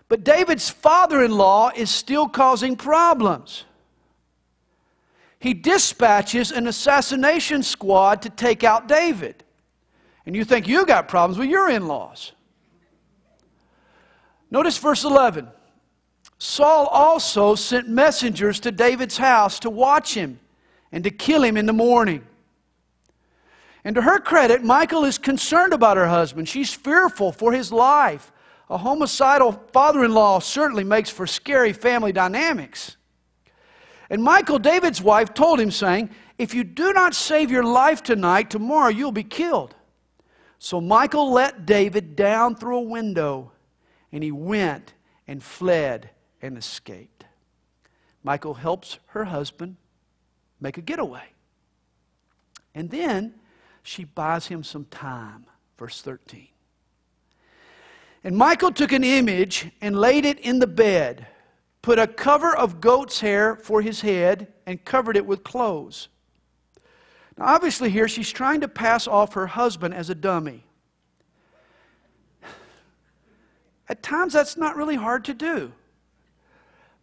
but 0.10 0.24
David's 0.24 0.72
father 0.72 1.24
in 1.24 1.32
law 1.32 1.70
is 1.76 1.92
still 1.92 2.28
causing 2.28 2.76
problems. 2.76 3.66
He 5.38 5.54
dispatches 5.54 6.52
an 6.52 6.66
assassination 6.68 7.62
squad 7.62 8.24
to 8.24 8.30
take 8.32 8.64
out 8.64 8.88
David. 8.88 9.43
And 10.26 10.36
you 10.36 10.46
think 10.46 10.68
you've 10.68 10.88
got 10.88 11.08
problems 11.08 11.38
with 11.38 11.50
your 11.50 11.70
in 11.70 11.88
laws. 11.88 12.32
Notice 14.50 14.78
verse 14.78 15.04
11. 15.04 15.48
Saul 16.38 16.88
also 16.88 17.56
sent 17.56 17.88
messengers 17.88 18.60
to 18.62 18.72
David's 18.72 19.18
house 19.18 19.60
to 19.60 19.70
watch 19.70 20.14
him 20.14 20.40
and 20.92 21.04
to 21.04 21.10
kill 21.10 21.44
him 21.44 21.58
in 21.58 21.66
the 21.66 21.74
morning. 21.74 22.24
And 23.84 23.96
to 23.96 24.02
her 24.02 24.20
credit, 24.20 24.64
Michal 24.64 25.06
is 25.06 25.18
concerned 25.18 25.74
about 25.74 25.98
her 25.98 26.08
husband. 26.08 26.48
She's 26.48 26.74
fearful 26.74 27.32
for 27.32 27.52
his 27.52 27.72
life. 27.72 28.32
A 28.70 28.78
homicidal 28.78 29.52
father 29.74 30.06
in 30.06 30.14
law 30.14 30.40
certainly 30.40 30.84
makes 30.84 31.10
for 31.10 31.28
scary 31.28 31.74
family 31.74 32.14
dynamics. 32.14 32.96
And 34.10 34.24
Michal, 34.24 34.60
David's 34.60 35.02
wife, 35.02 35.34
told 35.34 35.60
him, 35.60 35.72
saying, 35.72 36.10
If 36.38 36.54
you 36.54 36.64
do 36.64 36.94
not 36.94 37.16
save 37.16 37.52
your 37.52 37.64
life 37.64 38.04
tonight, 38.04 38.50
tomorrow 38.50 38.90
you'll 38.90 39.12
be 39.12 39.24
killed. 39.24 39.76
So 40.64 40.80
Michal 40.80 41.30
let 41.30 41.66
David 41.66 42.16
down 42.16 42.56
through 42.56 42.78
a 42.78 42.82
window, 42.84 43.52
and 44.14 44.24
he 44.24 44.32
went 44.32 44.94
and 45.28 45.44
fled 45.44 46.10
and 46.42 46.58
escaped. 46.58 47.26
Michal 48.24 48.54
helps 48.54 48.98
her 49.08 49.26
husband 49.26 49.76
make 50.62 50.78
a 50.78 50.82
getaway. 50.82 51.26
And 52.74 52.90
then 52.90 53.34
she 53.84 54.06
buys 54.06 54.48
him 54.48 54.64
some 54.64 54.86
time. 54.86 55.48
Verse 55.78 56.02
13. 56.02 56.48
And 58.24 58.38
Michal 58.38 58.72
took 58.72 58.94
an 58.94 59.04
image 59.04 59.70
and 59.82 60.00
laid 60.00 60.24
it 60.24 60.40
in 60.40 60.60
the 60.60 60.66
bed, 60.66 61.28
put 61.82 62.00
a 62.00 62.08
cover 62.08 62.56
of 62.56 62.80
goat's 62.80 63.20
hair 63.20 63.58
for 63.58 63.82
his 63.82 64.00
head, 64.00 64.54
and 64.66 64.86
covered 64.86 65.18
it 65.18 65.26
with 65.26 65.44
clothes. 65.44 66.08
Now, 67.38 67.46
obviously, 67.46 67.90
here 67.90 68.08
she's 68.08 68.32
trying 68.32 68.62
to 68.62 68.68
pass 68.68 69.08
off 69.08 69.34
her 69.34 69.48
husband 69.48 69.94
as 69.94 70.10
a 70.10 70.16
dummy. 70.16 70.66
At 73.90 74.02
times, 74.02 74.34
that's 74.34 74.58
not 74.58 74.76
really 74.76 74.96
hard 74.96 75.26
to 75.26 75.34
do. 75.34 75.72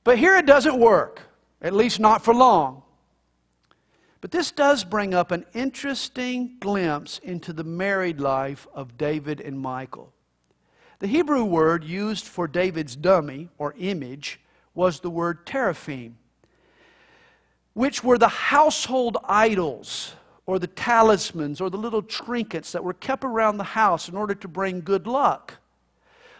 But 0.02 0.18
here 0.18 0.36
it 0.36 0.46
doesn't 0.46 0.78
work, 0.78 1.22
at 1.60 1.74
least 1.74 2.00
not 2.00 2.24
for 2.24 2.34
long. 2.34 2.82
But 4.20 4.30
this 4.30 4.50
does 4.50 4.84
bring 4.84 5.14
up 5.14 5.30
an 5.30 5.46
interesting 5.54 6.56
glimpse 6.60 7.18
into 7.18 7.52
the 7.52 7.64
married 7.64 8.20
life 8.20 8.66
of 8.74 8.98
David 8.98 9.40
and 9.40 9.60
Michal. 9.60 10.12
The 10.98 11.06
Hebrew 11.06 11.44
word 11.44 11.84
used 11.84 12.26
for 12.26 12.46
David's 12.46 12.96
dummy 12.96 13.48
or 13.56 13.74
image 13.78 14.40
was 14.74 15.00
the 15.00 15.10
word 15.10 15.46
teraphim, 15.46 16.16
which 17.72 18.04
were 18.04 18.18
the 18.18 18.28
household 18.28 19.16
idols 19.24 20.14
or 20.50 20.58
the 20.58 20.66
talismans 20.66 21.60
or 21.60 21.70
the 21.70 21.76
little 21.76 22.02
trinkets 22.02 22.72
that 22.72 22.82
were 22.82 22.92
kept 22.92 23.22
around 23.22 23.56
the 23.56 23.62
house 23.62 24.08
in 24.08 24.16
order 24.16 24.34
to 24.34 24.48
bring 24.48 24.80
good 24.80 25.06
luck. 25.06 25.58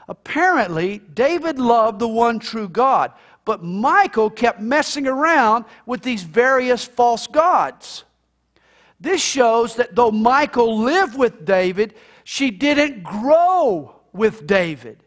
Apparently, 0.09 0.99
David 0.99 1.61
loved 1.61 2.01
the 2.01 2.09
one 2.09 2.41
true 2.41 2.69
God, 2.69 3.13
but 3.45 3.63
Michal 3.63 4.29
kept 4.29 4.61
messing 4.61 5.07
around 5.07 5.65
with 5.87 6.03
these 6.03 6.25
various 6.25 6.85
false 6.85 7.29
gods. 7.29 8.03
This 8.99 9.23
shows 9.23 9.77
that 9.77 9.95
though 9.95 10.11
Michal 10.11 10.81
lived 10.81 11.17
with 11.17 11.45
David, 11.45 11.95
she 12.25 12.51
didn't 12.51 13.05
grow 13.05 13.95
with 14.13 14.45
David. 14.45 15.05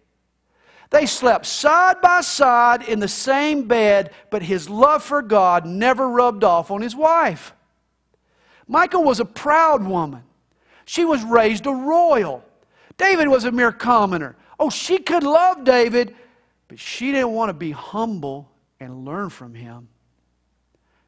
They 0.91 1.07
slept 1.07 1.45
side 1.45 1.99
by 1.99 2.21
side 2.21 2.83
in 2.83 3.01
the 3.01 3.09
same 3.09 3.67
bed, 3.67 4.13
but 4.29 4.43
his 4.43 4.69
love 4.69 5.03
for 5.03 5.21
God 5.21 5.65
never 5.65 6.07
rubbed 6.07 6.45
off 6.45 6.71
on 6.71 6.81
his 6.81 6.95
wife. 6.95 7.53
Michal 8.67 9.03
was 9.03 9.19
a 9.19 9.25
proud 9.25 9.83
woman. 9.83 10.23
She 10.85 11.05
was 11.05 11.23
raised 11.23 11.65
a 11.65 11.71
royal. 11.71 12.43
David 12.97 13.27
was 13.27 13.45
a 13.45 13.51
mere 13.51 13.71
commoner. 13.71 14.35
Oh, 14.59 14.69
she 14.69 14.99
could 14.99 15.23
love 15.23 15.63
David, 15.63 16.15
but 16.67 16.79
she 16.79 17.11
didn't 17.11 17.31
want 17.31 17.49
to 17.49 17.53
be 17.53 17.71
humble 17.71 18.51
and 18.79 19.05
learn 19.05 19.29
from 19.29 19.53
him. 19.53 19.87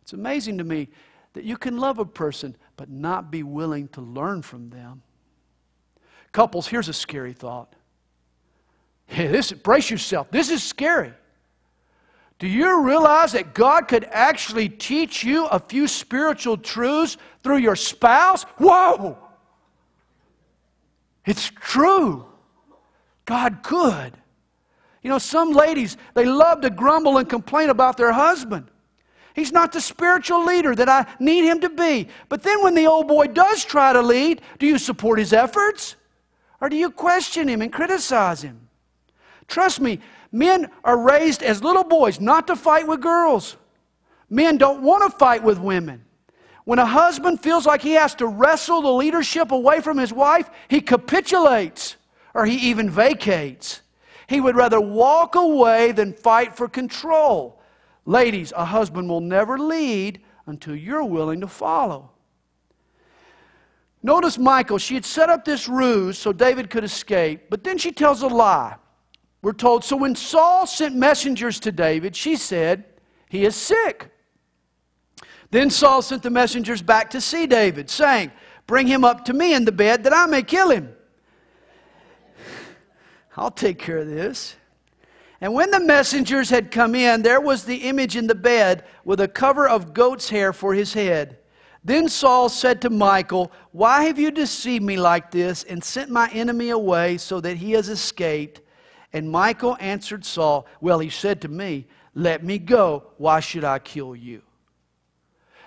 It's 0.01 0.13
amazing 0.13 0.57
to 0.59 0.63
me 0.63 0.89
that 1.33 1.43
you 1.43 1.57
can 1.57 1.77
love 1.77 1.99
a 1.99 2.05
person, 2.05 2.55
but 2.77 2.89
not 2.89 3.31
be 3.31 3.43
willing 3.43 3.87
to 3.89 4.01
learn 4.01 4.41
from 4.41 4.69
them. 4.69 5.01
Couples, 6.31 6.67
here's 6.67 6.89
a 6.89 6.93
scary 6.93 7.33
thought. 7.33 7.75
Hey, 9.07 9.27
this, 9.27 9.51
brace 9.51 9.89
yourself. 9.89 10.31
This 10.31 10.49
is 10.49 10.63
scary. 10.63 11.13
Do 12.37 12.47
you 12.47 12.81
realize 12.81 13.31
that 13.31 13.53
God 13.53 13.87
could 13.87 14.05
actually 14.11 14.67
teach 14.67 15.23
you 15.23 15.45
a 15.45 15.59
few 15.59 15.87
spiritual 15.87 16.57
truths 16.57 17.17
through 17.43 17.57
your 17.57 17.75
spouse? 17.75 18.43
Whoa! 18.57 19.17
It's 21.25 21.49
true. 21.49 22.25
God 23.25 23.63
could. 23.63 24.13
You 25.01 25.09
know, 25.09 25.17
some 25.17 25.51
ladies, 25.51 25.97
they 26.13 26.25
love 26.25 26.61
to 26.61 26.69
grumble 26.69 27.17
and 27.17 27.29
complain 27.29 27.69
about 27.69 27.97
their 27.97 28.11
husband. 28.11 28.69
He's 29.33 29.51
not 29.51 29.71
the 29.71 29.81
spiritual 29.81 30.45
leader 30.45 30.73
that 30.75 30.87
I 30.87 31.05
need 31.19 31.43
him 31.43 31.59
to 31.61 31.69
be. 31.69 32.07
But 32.29 32.41
then 32.43 32.63
when 32.63 32.73
the 32.73 32.87
old 32.87 33.07
boy 33.07 33.27
does 33.27 33.65
try 33.65 33.91
to 33.93 34.01
lead, 34.01 34.41
do 34.59 34.65
you 34.65 34.77
support 34.77 35.19
his 35.19 35.33
efforts? 35.33 35.95
Or 36.61 36.69
do 36.69 36.77
you 36.77 36.89
question 36.89 37.47
him 37.47 37.61
and 37.61 37.71
criticize 37.71 38.41
him? 38.41 38.69
Trust 39.47 39.81
me, 39.81 39.99
men 40.31 40.69
are 40.83 40.97
raised 40.97 41.41
as 41.43 41.63
little 41.63 41.83
boys 41.83 42.19
not 42.19 42.47
to 42.47 42.55
fight 42.55 42.88
with 42.88 43.01
girls. 43.01 43.57
Men 44.29 44.57
don't 44.57 44.81
want 44.81 45.09
to 45.09 45.17
fight 45.17 45.43
with 45.43 45.59
women. 45.59 46.03
When 46.63 46.79
a 46.79 46.85
husband 46.85 47.41
feels 47.41 47.65
like 47.65 47.81
he 47.81 47.93
has 47.93 48.15
to 48.15 48.27
wrestle 48.27 48.81
the 48.81 48.91
leadership 48.91 49.51
away 49.51 49.81
from 49.81 49.97
his 49.97 50.11
wife, 50.11 50.49
he 50.67 50.81
capitulates 50.81 51.95
or 52.33 52.45
he 52.45 52.55
even 52.69 52.89
vacates. 52.89 53.81
He 54.27 54.41
would 54.41 54.55
rather 54.55 54.81
walk 54.81 55.35
away 55.35 55.91
than 55.91 56.13
fight 56.13 56.57
for 56.57 56.67
control. 56.67 57.61
Ladies, 58.05 58.51
a 58.55 58.65
husband 58.65 59.09
will 59.09 59.21
never 59.21 59.59
lead 59.59 60.21
until 60.47 60.75
you're 60.75 61.03
willing 61.03 61.41
to 61.41 61.47
follow. 61.47 62.11
Notice 64.01 64.38
Michal, 64.38 64.77
she 64.77 64.95
had 64.95 65.05
set 65.05 65.29
up 65.29 65.45
this 65.45 65.67
ruse 65.67 66.17
so 66.17 66.31
David 66.31 66.69
could 66.69 66.83
escape, 66.83 67.49
but 67.49 67.63
then 67.63 67.77
she 67.77 67.91
tells 67.91 68.21
a 68.21 68.27
lie. 68.27 68.75
We're 69.45 69.53
told, 69.53 69.84
so 69.84 69.95
when 69.95 70.15
Saul 70.15 70.65
sent 70.65 70.95
messengers 70.95 71.60
to 71.60 71.71
David, 71.71 72.15
she 72.15 72.36
said, 72.36 72.84
He 73.29 73.45
is 73.45 73.55
sick. 73.55 74.10
Then 75.51 75.69
Saul 75.69 76.01
sent 76.01 76.23
the 76.23 76.31
messengers 76.31 76.81
back 76.81 77.12
to 77.12 77.21
see 77.21 77.45
David, 77.45 77.91
saying, 77.91 78.31
Bring 78.65 78.88
him 78.88 79.05
up 79.05 79.23
to 79.25 79.34
me 79.34 79.53
in 79.53 79.63
the 79.63 79.71
bed 79.71 80.03
that 80.05 80.15
I 80.15 80.25
may 80.25 80.41
kill 80.41 80.71
him. 80.71 80.95
I'll 83.38 83.51
take 83.51 83.77
care 83.77 83.99
of 83.99 84.08
this. 84.08 84.55
And 85.39 85.53
when 85.53 85.69
the 85.69 85.79
messengers 85.79 86.49
had 86.49 86.71
come 86.71 86.95
in, 86.95 87.21
there 87.21 87.39
was 87.39 87.65
the 87.65 87.88
image 87.88 88.15
in 88.15 88.25
the 88.25 88.34
bed 88.34 88.84
with 89.03 89.21
a 89.21 89.27
cover 89.27 89.69
of 89.69 89.93
goat's 89.93 90.27
hair 90.27 90.53
for 90.53 90.73
his 90.73 90.95
head. 90.95 91.38
Then 91.84 92.10
Saul 92.10 92.49
said 92.49 92.81
to 92.81 92.89
Michal, 92.89 93.51
Why 93.73 94.05
have 94.05 94.17
you 94.17 94.31
deceived 94.31 94.84
me 94.84 94.97
like 94.97 95.29
this 95.29 95.62
and 95.62 95.84
sent 95.84 96.10
my 96.10 96.31
enemy 96.31 96.71
away 96.71 97.19
so 97.19 97.39
that 97.41 97.58
he 97.58 97.73
has 97.73 97.89
escaped? 97.89 98.62
And 99.15 99.32
Michal 99.32 99.78
answered 99.80 100.25
Saul, 100.25 100.67
Well, 100.82 100.99
he 100.99 101.10
said 101.10 101.39
to 101.43 101.47
me, 101.47 101.88
Let 102.13 102.43
me 102.43 102.60
go. 102.60 103.13
Why 103.17 103.39
should 103.39 103.63
I 103.63 103.80
kill 103.80 104.13
you? 104.13 104.41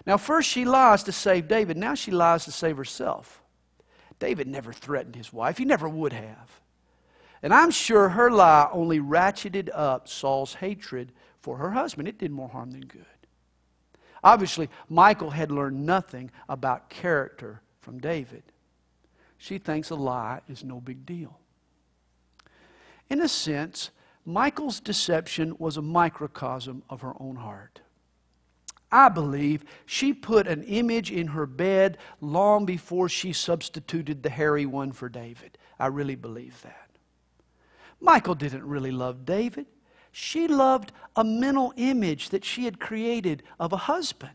Now, 0.04 0.18
first 0.18 0.50
she 0.50 0.66
lies 0.66 1.02
to 1.04 1.12
save 1.12 1.48
David. 1.48 1.78
Now 1.78 1.94
she 1.94 2.10
lies 2.10 2.44
to 2.44 2.52
save 2.52 2.76
herself. 2.76 3.42
David 4.18 4.48
never 4.48 4.70
threatened 4.70 5.16
his 5.16 5.32
wife, 5.32 5.56
he 5.56 5.64
never 5.64 5.88
would 5.88 6.12
have. 6.12 6.60
And 7.42 7.54
I'm 7.54 7.70
sure 7.70 8.10
her 8.10 8.30
lie 8.30 8.68
only 8.70 9.00
ratcheted 9.00 9.70
up 9.72 10.08
Saul's 10.08 10.52
hatred 10.52 11.12
for 11.40 11.56
her 11.56 11.70
husband. 11.70 12.06
It 12.06 12.18
did 12.18 12.30
more 12.30 12.50
harm 12.50 12.72
than 12.72 12.82
good. 12.82 13.06
Obviously, 14.22 14.68
Michal 14.90 15.30
had 15.30 15.50
learned 15.50 15.86
nothing 15.86 16.30
about 16.50 16.90
character 16.90 17.62
from 17.80 17.98
David. 17.98 18.42
She 19.38 19.56
thinks 19.56 19.88
a 19.88 19.94
lie 19.94 20.42
is 20.50 20.64
no 20.64 20.82
big 20.82 21.06
deal. 21.06 21.38
In 23.10 23.20
a 23.20 23.28
sense, 23.28 23.90
Michal's 24.24 24.80
deception 24.80 25.56
was 25.58 25.76
a 25.76 25.82
microcosm 25.82 26.82
of 26.90 27.00
her 27.00 27.14
own 27.18 27.36
heart. 27.36 27.80
I 28.90 29.08
believe 29.08 29.64
she 29.86 30.12
put 30.14 30.46
an 30.46 30.62
image 30.64 31.10
in 31.10 31.28
her 31.28 31.46
bed 31.46 31.98
long 32.20 32.64
before 32.64 33.08
she 33.08 33.32
substituted 33.32 34.22
the 34.22 34.30
hairy 34.30 34.66
one 34.66 34.92
for 34.92 35.08
David. 35.08 35.58
I 35.78 35.86
really 35.86 36.14
believe 36.14 36.60
that. 36.62 36.88
Michal 38.00 38.34
didn't 38.34 38.66
really 38.66 38.90
love 38.90 39.24
David. 39.24 39.66
She 40.12 40.48
loved 40.48 40.92
a 41.16 41.24
mental 41.24 41.72
image 41.76 42.30
that 42.30 42.44
she 42.44 42.64
had 42.64 42.80
created 42.80 43.42
of 43.60 43.72
a 43.72 43.76
husband. 43.76 44.32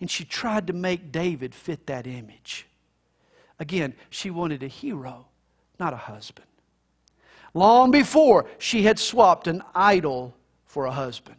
And 0.00 0.10
she 0.10 0.24
tried 0.24 0.66
to 0.66 0.72
make 0.72 1.10
David 1.10 1.54
fit 1.54 1.86
that 1.86 2.06
image. 2.06 2.66
Again, 3.58 3.94
she 4.10 4.30
wanted 4.30 4.62
a 4.62 4.68
hero, 4.68 5.26
not 5.80 5.92
a 5.92 5.96
husband. 5.96 6.47
Long 7.54 7.90
before 7.90 8.46
she 8.58 8.82
had 8.82 8.98
swapped 8.98 9.46
an 9.46 9.62
idol 9.74 10.34
for 10.66 10.86
a 10.86 10.90
husband. 10.90 11.36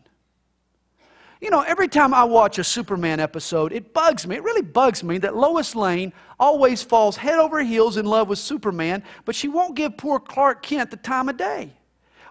You 1.41 1.49
know, 1.49 1.61
every 1.61 1.87
time 1.87 2.13
I 2.13 2.25
watch 2.25 2.59
a 2.59 2.63
Superman 2.63 3.21
episode, 3.21 3.71
it 3.71 3.93
bugs 3.93 4.27
me. 4.27 4.35
It 4.35 4.43
really 4.43 4.61
bugs 4.61 5.03
me 5.03 5.19
that 5.19 5.37
Lois 5.37 5.73
Lane 5.73 6.11
always 6.37 6.83
falls 6.83 7.15
head 7.15 7.39
over 7.39 7.61
heels 7.61 7.95
in 7.95 8.05
love 8.05 8.27
with 8.27 8.39
Superman, 8.39 9.03
but 9.23 9.35
she 9.35 9.47
won't 9.47 9.75
give 9.75 9.97
poor 9.97 10.19
Clark 10.19 10.63
Kent 10.63 10.91
the 10.91 10.97
time 10.97 11.29
of 11.29 11.37
day. 11.37 11.73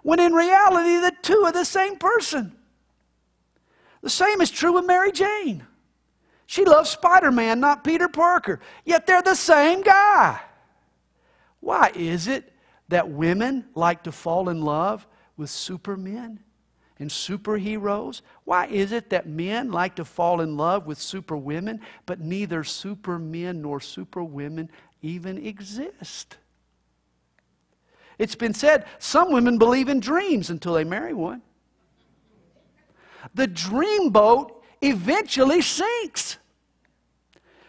When 0.03 0.21
in 0.21 0.33
reality, 0.35 1.01
the 1.01 1.12
two 1.23 1.43
are 1.45 1.53
the 1.53 1.64
same 1.64 1.97
person. 1.97 2.55
The 4.03 4.11
same 4.11 4.41
is 4.43 4.51
true 4.51 4.75
with 4.75 4.85
Mary 4.85 5.11
Jane. 5.11 5.67
She 6.47 6.64
loves 6.64 6.91
Spider 6.91 7.31
Man, 7.31 7.61
not 7.61 7.85
Peter 7.85 8.09
Parker, 8.09 8.61
yet 8.85 9.07
they're 9.07 9.23
the 9.23 9.35
same 9.35 9.83
guy. 9.83 10.41
Why 11.61 11.93
is 11.95 12.27
it 12.27 12.53
that 12.88 13.11
women 13.11 13.64
like 13.74 14.05
to 14.05 14.12
fall 14.12 14.48
in 14.48 14.62
love 14.62 15.07
with 15.37 15.51
supermen? 15.51 16.40
and 16.98 17.11
superheroes? 17.11 18.22
Why 18.44 18.66
is 18.66 18.92
it 18.92 19.11
that 19.11 19.29
men 19.29 19.70
like 19.70 19.96
to 19.96 20.05
fall 20.05 20.40
in 20.40 20.57
love 20.57 20.87
with 20.87 20.98
superwomen, 20.98 21.81
but 22.07 22.20
neither 22.20 22.64
supermen 22.64 23.62
nor 23.62 23.81
superwomen 23.81 24.70
even 25.03 25.38
exist? 25.44 26.37
It's 28.18 28.35
been 28.35 28.55
said 28.55 28.85
some 28.98 29.33
women 29.33 29.59
believe 29.59 29.88
in 29.88 30.01
dreams 30.01 30.51
until 30.51 30.74
they 30.74 30.85
marry 30.85 31.14
one. 31.14 31.42
The 33.35 33.46
dream 33.46 34.11
boat 34.11 34.62
eventually 34.81 35.61
sinks. 35.61 36.38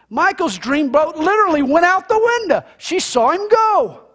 Michal's 0.09 0.57
dream 0.57 0.91
boat 0.91 1.17
literally 1.17 1.61
went 1.61 1.85
out 1.85 2.09
the 2.09 2.17
window. 2.39 2.63
She 2.79 2.99
saw 2.99 3.29
him 3.29 3.47
go. 3.47 4.08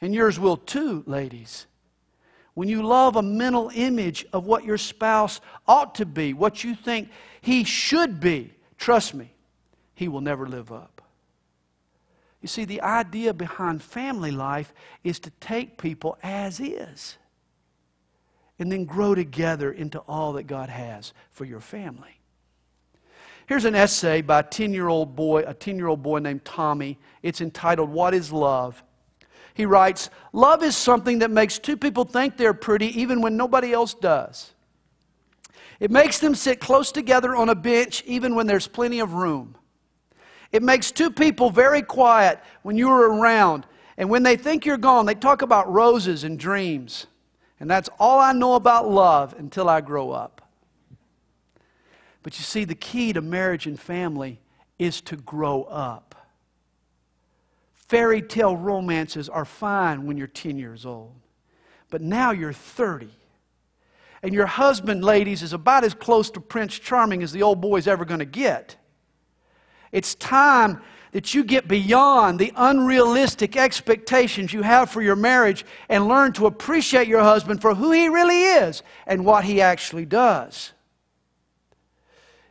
And 0.00 0.14
yours 0.14 0.38
will 0.38 0.56
too, 0.56 1.02
ladies 1.06 1.66
when 2.54 2.68
you 2.68 2.82
love 2.82 3.16
a 3.16 3.22
mental 3.22 3.70
image 3.74 4.24
of 4.32 4.46
what 4.46 4.64
your 4.64 4.78
spouse 4.78 5.40
ought 5.66 5.96
to 5.96 6.06
be, 6.06 6.32
what 6.32 6.64
you 6.64 6.74
think 6.74 7.10
he 7.40 7.64
should 7.64 8.20
be, 8.20 8.52
trust 8.78 9.12
me, 9.12 9.34
he 9.94 10.08
will 10.08 10.20
never 10.20 10.46
live 10.46 10.72
up. 10.72 11.02
You 12.40 12.48
see, 12.48 12.64
the 12.64 12.80
idea 12.82 13.34
behind 13.34 13.82
family 13.82 14.30
life 14.30 14.72
is 15.02 15.18
to 15.20 15.30
take 15.40 15.78
people 15.78 16.16
as 16.22 16.60
is 16.60 17.16
and 18.58 18.70
then 18.70 18.84
grow 18.84 19.14
together 19.14 19.72
into 19.72 19.98
all 20.00 20.34
that 20.34 20.44
God 20.44 20.68
has 20.68 21.12
for 21.32 21.44
your 21.44 21.60
family. 21.60 22.20
Here's 23.46 23.64
an 23.64 23.74
essay 23.74 24.22
by 24.22 24.40
a 24.40 24.42
10 24.42 24.72
year 24.72 24.88
old 24.88 25.16
boy, 25.16 25.42
a 25.46 25.54
10 25.54 25.76
year 25.76 25.88
old 25.88 26.02
boy 26.02 26.18
named 26.20 26.44
Tommy. 26.44 26.98
It's 27.22 27.40
entitled, 27.40 27.90
What 27.90 28.14
is 28.14 28.32
Love? 28.32 28.82
He 29.54 29.66
writes, 29.66 30.10
Love 30.32 30.62
is 30.62 30.76
something 30.76 31.20
that 31.20 31.30
makes 31.30 31.58
two 31.58 31.76
people 31.76 32.04
think 32.04 32.36
they're 32.36 32.52
pretty 32.52 33.00
even 33.00 33.22
when 33.22 33.36
nobody 33.36 33.72
else 33.72 33.94
does. 33.94 34.52
It 35.80 35.90
makes 35.90 36.18
them 36.18 36.34
sit 36.34 36.60
close 36.60 36.92
together 36.92 37.34
on 37.34 37.48
a 37.48 37.54
bench 37.54 38.02
even 38.06 38.34
when 38.34 38.46
there's 38.46 38.68
plenty 38.68 39.00
of 39.00 39.14
room. 39.14 39.56
It 40.52 40.62
makes 40.62 40.92
two 40.92 41.10
people 41.10 41.50
very 41.50 41.82
quiet 41.82 42.40
when 42.62 42.76
you're 42.76 43.12
around. 43.12 43.66
And 43.96 44.10
when 44.10 44.22
they 44.22 44.36
think 44.36 44.66
you're 44.66 44.76
gone, 44.76 45.06
they 45.06 45.14
talk 45.14 45.42
about 45.42 45.72
roses 45.72 46.24
and 46.24 46.38
dreams. 46.38 47.06
And 47.60 47.70
that's 47.70 47.88
all 47.98 48.20
I 48.20 48.32
know 48.32 48.54
about 48.54 48.88
love 48.88 49.34
until 49.38 49.68
I 49.68 49.80
grow 49.80 50.10
up. 50.10 50.42
But 52.22 52.38
you 52.38 52.44
see, 52.44 52.64
the 52.64 52.74
key 52.74 53.12
to 53.12 53.20
marriage 53.20 53.66
and 53.66 53.78
family 53.78 54.40
is 54.78 55.00
to 55.02 55.16
grow 55.16 55.64
up. 55.64 56.14
Fairy 57.88 58.22
tale 58.22 58.56
romances 58.56 59.28
are 59.28 59.44
fine 59.44 60.06
when 60.06 60.16
you're 60.16 60.26
10 60.26 60.58
years 60.58 60.86
old. 60.86 61.14
But 61.90 62.00
now 62.00 62.30
you're 62.30 62.52
30. 62.52 63.10
And 64.22 64.32
your 64.32 64.46
husband, 64.46 65.04
ladies, 65.04 65.42
is 65.42 65.52
about 65.52 65.84
as 65.84 65.92
close 65.92 66.30
to 66.30 66.40
Prince 66.40 66.78
Charming 66.78 67.22
as 67.22 67.32
the 67.32 67.42
old 67.42 67.60
boy's 67.60 67.86
ever 67.86 68.04
going 68.04 68.20
to 68.20 68.24
get. 68.24 68.76
It's 69.92 70.14
time 70.14 70.80
that 71.12 71.32
you 71.34 71.44
get 71.44 71.68
beyond 71.68 72.40
the 72.40 72.52
unrealistic 72.56 73.56
expectations 73.56 74.52
you 74.52 74.62
have 74.62 74.90
for 74.90 75.00
your 75.00 75.14
marriage 75.14 75.64
and 75.88 76.08
learn 76.08 76.32
to 76.32 76.46
appreciate 76.46 77.06
your 77.06 77.22
husband 77.22 77.60
for 77.60 77.74
who 77.74 77.92
he 77.92 78.08
really 78.08 78.42
is 78.42 78.82
and 79.06 79.24
what 79.24 79.44
he 79.44 79.60
actually 79.60 80.04
does. 80.04 80.73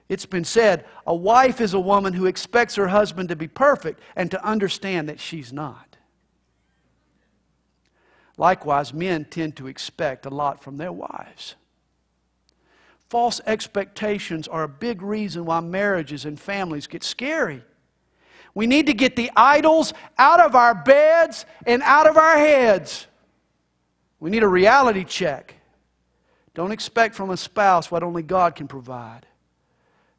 It's 0.09 0.25
been 0.25 0.45
said 0.45 0.85
a 1.07 1.15
wife 1.15 1.61
is 1.61 1.73
a 1.73 1.79
woman 1.79 2.13
who 2.13 2.25
expects 2.25 2.75
her 2.75 2.87
husband 2.87 3.29
to 3.29 3.35
be 3.35 3.47
perfect 3.47 3.99
and 4.15 4.29
to 4.31 4.45
understand 4.45 5.09
that 5.09 5.19
she's 5.19 5.53
not. 5.53 5.97
Likewise, 8.37 8.93
men 8.93 9.25
tend 9.25 9.55
to 9.57 9.67
expect 9.67 10.25
a 10.25 10.29
lot 10.29 10.61
from 10.61 10.77
their 10.77 10.91
wives. 10.91 11.55
False 13.09 13.39
expectations 13.45 14.47
are 14.47 14.63
a 14.63 14.67
big 14.67 15.03
reason 15.03 15.45
why 15.45 15.59
marriages 15.59 16.25
and 16.25 16.39
families 16.39 16.87
get 16.87 17.03
scary. 17.03 17.63
We 18.55 18.67
need 18.67 18.87
to 18.87 18.93
get 18.93 19.15
the 19.15 19.31
idols 19.35 19.93
out 20.17 20.39
of 20.39 20.55
our 20.55 20.75
beds 20.75 21.45
and 21.65 21.81
out 21.83 22.07
of 22.07 22.17
our 22.17 22.37
heads. 22.37 23.07
We 24.19 24.29
need 24.29 24.43
a 24.43 24.47
reality 24.47 25.03
check. 25.03 25.55
Don't 26.53 26.71
expect 26.71 27.15
from 27.15 27.29
a 27.29 27.37
spouse 27.37 27.91
what 27.91 28.03
only 28.03 28.23
God 28.23 28.55
can 28.55 28.67
provide. 28.67 29.25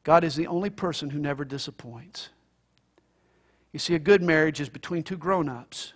God 0.05 0.23
is 0.23 0.37
the 0.37 0.47
only 0.47 0.71
person 0.71 1.11
who 1.11 1.19
never 1.19 1.45
disappoints. 1.45 2.29
You 3.73 3.79
see, 3.79 3.95
a 3.95 3.99
good 3.99 4.23
marriage 4.23 4.61
is 4.61 4.69
between 4.69 5.03
two 5.03 5.17
grown 5.17 5.49
ups. 5.49 5.95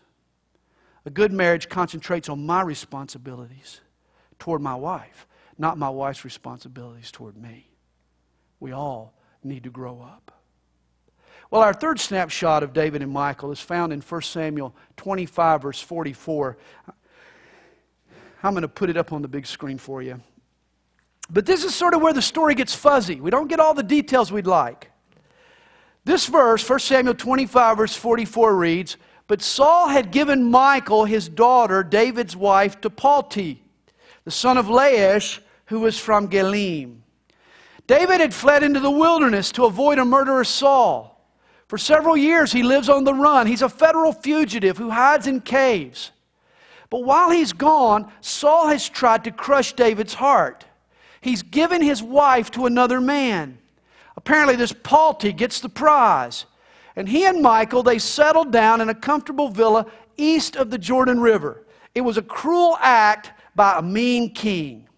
A 1.04 1.10
good 1.10 1.32
marriage 1.32 1.68
concentrates 1.68 2.28
on 2.28 2.44
my 2.44 2.62
responsibilities 2.62 3.80
toward 4.38 4.62
my 4.62 4.74
wife, 4.74 5.26
not 5.58 5.78
my 5.78 5.88
wife's 5.88 6.24
responsibilities 6.24 7.10
toward 7.10 7.36
me. 7.36 7.70
We 8.60 8.72
all 8.72 9.14
need 9.44 9.62
to 9.64 9.70
grow 9.70 10.00
up. 10.00 10.32
Well, 11.50 11.62
our 11.62 11.72
third 11.72 12.00
snapshot 12.00 12.62
of 12.62 12.72
David 12.72 13.02
and 13.02 13.12
Michal 13.12 13.52
is 13.52 13.60
found 13.60 13.92
in 13.92 14.00
1 14.00 14.22
Samuel 14.22 14.74
25, 14.96 15.62
verse 15.62 15.80
44. 15.80 16.58
I'm 18.42 18.52
going 18.52 18.62
to 18.62 18.68
put 18.68 18.90
it 18.90 18.96
up 18.96 19.12
on 19.12 19.22
the 19.22 19.28
big 19.28 19.46
screen 19.46 19.78
for 19.78 20.02
you. 20.02 20.20
But 21.30 21.46
this 21.46 21.64
is 21.64 21.74
sort 21.74 21.94
of 21.94 22.00
where 22.00 22.12
the 22.12 22.22
story 22.22 22.54
gets 22.54 22.74
fuzzy. 22.74 23.20
We 23.20 23.30
don't 23.30 23.48
get 23.48 23.60
all 23.60 23.74
the 23.74 23.82
details 23.82 24.32
we'd 24.32 24.46
like. 24.46 24.90
This 26.04 26.26
verse, 26.26 26.66
1 26.68 26.78
Samuel 26.78 27.14
25, 27.14 27.76
verse 27.76 27.94
44, 27.94 28.56
reads 28.56 28.96
But 29.26 29.42
Saul 29.42 29.88
had 29.88 30.10
given 30.10 30.50
Michal, 30.50 31.04
his 31.04 31.28
daughter, 31.28 31.82
David's 31.82 32.34
wife, 32.34 32.80
to 32.80 32.88
Palti, 32.88 33.62
the 34.24 34.30
son 34.30 34.56
of 34.56 34.66
Laish, 34.66 35.40
who 35.66 35.80
was 35.80 35.98
from 35.98 36.28
Gallim. 36.28 37.00
David 37.86 38.20
had 38.20 38.32
fled 38.32 38.62
into 38.62 38.80
the 38.80 38.90
wilderness 38.90 39.52
to 39.52 39.64
avoid 39.64 39.98
a 39.98 40.04
murderous 40.04 40.48
Saul. 40.48 41.14
For 41.68 41.76
several 41.76 42.16
years, 42.16 42.52
he 42.52 42.62
lives 42.62 42.88
on 42.88 43.04
the 43.04 43.12
run. 43.12 43.46
He's 43.46 43.62
a 43.62 43.68
federal 43.68 44.12
fugitive 44.12 44.78
who 44.78 44.88
hides 44.88 45.26
in 45.26 45.42
caves. 45.42 46.12
But 46.88 47.04
while 47.04 47.30
he's 47.30 47.52
gone, 47.52 48.10
Saul 48.22 48.68
has 48.68 48.88
tried 48.88 49.24
to 49.24 49.30
crush 49.30 49.74
David's 49.74 50.14
heart. 50.14 50.64
He's 51.20 51.42
given 51.42 51.82
his 51.82 52.02
wife 52.02 52.50
to 52.52 52.66
another 52.66 53.00
man. 53.00 53.58
Apparently, 54.16 54.56
this 54.56 54.72
Palti 54.72 55.32
gets 55.32 55.60
the 55.60 55.68
prize. 55.68 56.46
And 56.96 57.08
he 57.08 57.24
and 57.24 57.42
Michal, 57.42 57.82
they 57.82 57.98
settled 57.98 58.52
down 58.52 58.80
in 58.80 58.88
a 58.88 58.94
comfortable 58.94 59.48
villa 59.48 59.86
east 60.16 60.56
of 60.56 60.70
the 60.70 60.78
Jordan 60.78 61.20
River. 61.20 61.64
It 61.94 62.00
was 62.00 62.16
a 62.16 62.22
cruel 62.22 62.76
act 62.80 63.32
by 63.54 63.78
a 63.78 63.82
mean 63.82 64.34
king. 64.34 64.88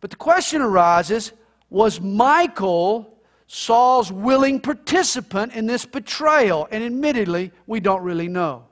But 0.00 0.10
the 0.10 0.16
question 0.16 0.62
arises 0.62 1.32
was 1.70 2.00
Michal 2.00 3.18
Saul's 3.48 4.12
willing 4.12 4.60
participant 4.60 5.54
in 5.54 5.66
this 5.66 5.86
betrayal, 5.86 6.68
and 6.70 6.84
admittedly, 6.84 7.50
we 7.66 7.80
don't 7.80 8.02
really 8.02 8.28
know. 8.28 8.66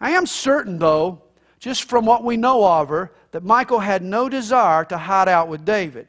I 0.00 0.12
am 0.12 0.24
certain, 0.24 0.78
though, 0.78 1.22
just 1.58 1.84
from 1.84 2.06
what 2.06 2.24
we 2.24 2.38
know 2.38 2.64
of 2.64 2.88
her, 2.88 3.12
that 3.32 3.44
Michal 3.44 3.80
had 3.80 4.02
no 4.02 4.28
desire 4.28 4.84
to 4.86 4.98
hide 4.98 5.28
out 5.28 5.48
with 5.48 5.64
David. 5.64 6.08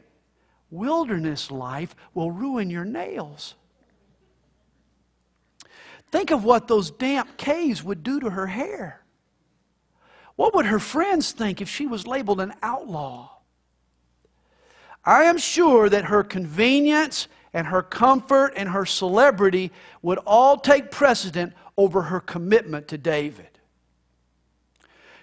Wilderness 0.69 1.51
life 1.51 1.95
will 2.13 2.31
ruin 2.31 2.69
your 2.69 2.85
nails. 2.85 3.55
Think 6.11 6.31
of 6.31 6.43
what 6.43 6.67
those 6.67 6.91
damp 6.91 7.37
caves 7.37 7.83
would 7.83 8.03
do 8.03 8.19
to 8.19 8.29
her 8.29 8.47
hair. 8.47 9.01
What 10.35 10.55
would 10.55 10.65
her 10.65 10.79
friends 10.79 11.31
think 11.31 11.61
if 11.61 11.69
she 11.69 11.87
was 11.87 12.07
labeled 12.07 12.41
an 12.41 12.53
outlaw? 12.63 13.29
I 15.03 15.23
am 15.23 15.37
sure 15.37 15.89
that 15.89 16.05
her 16.05 16.23
convenience 16.23 17.27
and 17.53 17.67
her 17.67 17.81
comfort 17.81 18.53
and 18.55 18.69
her 18.69 18.85
celebrity 18.85 19.71
would 20.01 20.19
all 20.19 20.57
take 20.57 20.91
precedent 20.91 21.53
over 21.77 22.03
her 22.03 22.19
commitment 22.19 22.87
to 22.89 22.97
David. 22.97 23.50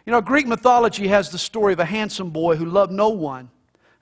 You 0.09 0.13
know, 0.13 0.23
Greek 0.23 0.47
mythology 0.47 1.09
has 1.09 1.29
the 1.29 1.37
story 1.37 1.75
of 1.75 1.81
a 1.81 1.85
handsome 1.85 2.31
boy 2.31 2.57
who 2.57 2.65
loved 2.65 2.91
no 2.91 3.11
one 3.11 3.51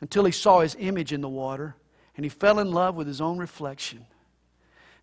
until 0.00 0.24
he 0.24 0.30
saw 0.30 0.60
his 0.60 0.76
image 0.78 1.12
in 1.12 1.20
the 1.20 1.28
water 1.28 1.74
and 2.16 2.24
he 2.24 2.28
fell 2.28 2.60
in 2.60 2.70
love 2.70 2.94
with 2.94 3.08
his 3.08 3.20
own 3.20 3.38
reflection. 3.38 4.06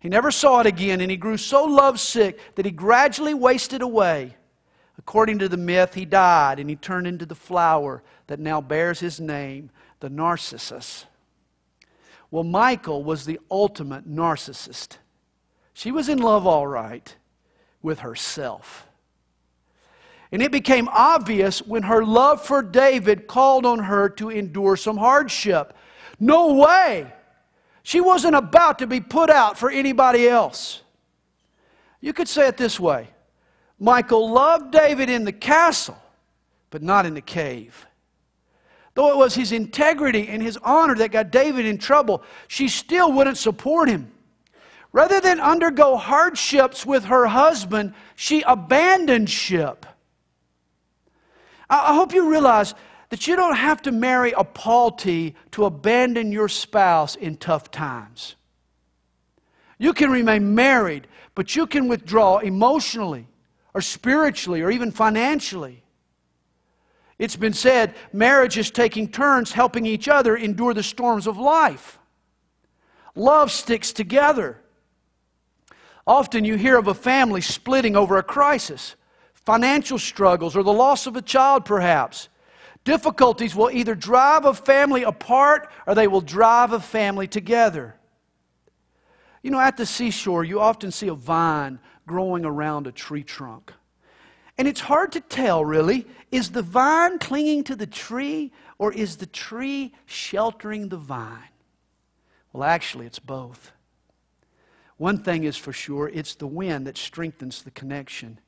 He 0.00 0.08
never 0.08 0.30
saw 0.30 0.60
it 0.60 0.66
again 0.66 1.02
and 1.02 1.10
he 1.10 1.18
grew 1.18 1.36
so 1.36 1.64
lovesick 1.64 2.40
that 2.54 2.64
he 2.64 2.70
gradually 2.70 3.34
wasted 3.34 3.82
away. 3.82 4.34
According 4.96 5.40
to 5.40 5.48
the 5.50 5.58
myth, 5.58 5.92
he 5.92 6.06
died 6.06 6.58
and 6.58 6.70
he 6.70 6.76
turned 6.76 7.06
into 7.06 7.26
the 7.26 7.34
flower 7.34 8.02
that 8.28 8.40
now 8.40 8.62
bears 8.62 9.00
his 9.00 9.20
name, 9.20 9.68
the 10.00 10.08
narcissus. 10.08 11.04
Well, 12.30 12.44
Michal 12.44 13.04
was 13.04 13.26
the 13.26 13.40
ultimate 13.50 14.08
narcissist. 14.08 14.96
She 15.74 15.92
was 15.92 16.08
in 16.08 16.16
love, 16.16 16.46
all 16.46 16.66
right, 16.66 17.14
with 17.82 17.98
herself. 17.98 18.86
And 20.32 20.42
it 20.42 20.50
became 20.50 20.88
obvious 20.90 21.60
when 21.60 21.84
her 21.84 22.04
love 22.04 22.44
for 22.44 22.62
David 22.62 23.26
called 23.26 23.64
on 23.66 23.78
her 23.80 24.08
to 24.10 24.30
endure 24.30 24.76
some 24.76 24.96
hardship. 24.96 25.74
No 26.18 26.54
way! 26.54 27.12
She 27.82 28.00
wasn't 28.00 28.34
about 28.34 28.78
to 28.78 28.86
be 28.86 29.00
put 29.00 29.30
out 29.30 29.58
for 29.58 29.70
anybody 29.70 30.28
else. 30.28 30.82
You 32.00 32.12
could 32.12 32.28
say 32.28 32.48
it 32.48 32.56
this 32.56 32.80
way 32.80 33.08
Michal 33.78 34.30
loved 34.30 34.72
David 34.72 35.10
in 35.10 35.24
the 35.24 35.32
castle, 35.32 35.98
but 36.70 36.82
not 36.82 37.06
in 37.06 37.14
the 37.14 37.20
cave. 37.20 37.86
Though 38.94 39.10
it 39.10 39.16
was 39.16 39.34
his 39.34 39.52
integrity 39.52 40.28
and 40.28 40.42
his 40.42 40.56
honor 40.62 40.94
that 40.96 41.10
got 41.10 41.30
David 41.30 41.66
in 41.66 41.78
trouble, 41.78 42.22
she 42.46 42.68
still 42.68 43.12
wouldn't 43.12 43.36
support 43.36 43.88
him. 43.88 44.12
Rather 44.92 45.20
than 45.20 45.40
undergo 45.40 45.96
hardships 45.96 46.86
with 46.86 47.06
her 47.06 47.26
husband, 47.26 47.92
she 48.14 48.42
abandoned 48.42 49.28
ship. 49.28 49.84
I 51.70 51.94
hope 51.94 52.12
you 52.12 52.30
realize 52.30 52.74
that 53.10 53.26
you 53.26 53.36
don't 53.36 53.56
have 53.56 53.82
to 53.82 53.92
marry 53.92 54.32
a 54.32 54.44
Palti 54.44 55.34
to 55.52 55.64
abandon 55.64 56.32
your 56.32 56.48
spouse 56.48 57.16
in 57.16 57.36
tough 57.36 57.70
times. 57.70 58.36
You 59.78 59.92
can 59.92 60.10
remain 60.10 60.54
married, 60.54 61.06
but 61.34 61.56
you 61.56 61.66
can 61.66 61.88
withdraw 61.88 62.38
emotionally 62.38 63.26
or 63.72 63.80
spiritually 63.80 64.62
or 64.62 64.70
even 64.70 64.90
financially. 64.90 65.82
It's 67.18 67.36
been 67.36 67.52
said 67.52 67.94
marriage 68.12 68.58
is 68.58 68.70
taking 68.70 69.08
turns 69.08 69.52
helping 69.52 69.86
each 69.86 70.08
other 70.08 70.36
endure 70.36 70.74
the 70.74 70.82
storms 70.82 71.26
of 71.26 71.38
life. 71.38 71.98
Love 73.14 73.50
sticks 73.50 73.92
together. 73.92 74.60
Often 76.06 76.44
you 76.44 76.56
hear 76.56 76.76
of 76.76 76.88
a 76.88 76.94
family 76.94 77.40
splitting 77.40 77.96
over 77.96 78.16
a 78.16 78.22
crisis, 78.22 78.96
financial 79.44 79.98
struggles, 79.98 80.56
or 80.56 80.62
the 80.62 80.72
loss 80.72 81.06
of 81.06 81.16
a 81.16 81.22
child, 81.22 81.64
perhaps. 81.64 82.28
Difficulties 82.84 83.54
will 83.54 83.70
either 83.70 83.94
drive 83.94 84.44
a 84.44 84.54
family 84.54 85.02
apart 85.02 85.70
or 85.86 85.94
they 85.94 86.06
will 86.06 86.20
drive 86.20 86.72
a 86.72 86.80
family 86.80 87.26
together. 87.26 87.96
You 89.42 89.50
know, 89.50 89.60
at 89.60 89.76
the 89.76 89.86
seashore, 89.86 90.44
you 90.44 90.60
often 90.60 90.90
see 90.90 91.08
a 91.08 91.14
vine 91.14 91.78
growing 92.06 92.44
around 92.44 92.86
a 92.86 92.92
tree 92.92 93.22
trunk. 93.22 93.72
And 94.56 94.68
it's 94.68 94.80
hard 94.80 95.12
to 95.12 95.20
tell, 95.20 95.64
really. 95.64 96.06
Is 96.30 96.50
the 96.50 96.62
vine 96.62 97.18
clinging 97.18 97.64
to 97.64 97.76
the 97.76 97.86
tree 97.86 98.52
or 98.78 98.92
is 98.92 99.16
the 99.16 99.26
tree 99.26 99.92
sheltering 100.06 100.88
the 100.88 100.96
vine? 100.96 101.48
Well, 102.52 102.64
actually, 102.64 103.06
it's 103.06 103.18
both. 103.18 103.72
One 104.96 105.18
thing 105.18 105.44
is 105.44 105.56
for 105.56 105.72
sure 105.72 106.08
it's 106.08 106.36
the 106.36 106.46
wind 106.46 106.86
that 106.86 106.96
strengthens 106.96 107.62
the 107.62 107.72
connection, 107.72 108.38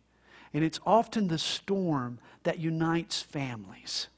and 0.57 0.65
it's 0.65 0.81
often 0.87 1.29
the 1.29 1.37
storm 1.37 2.19
that 2.45 2.59
unites 2.59 3.21
families. 3.21 4.09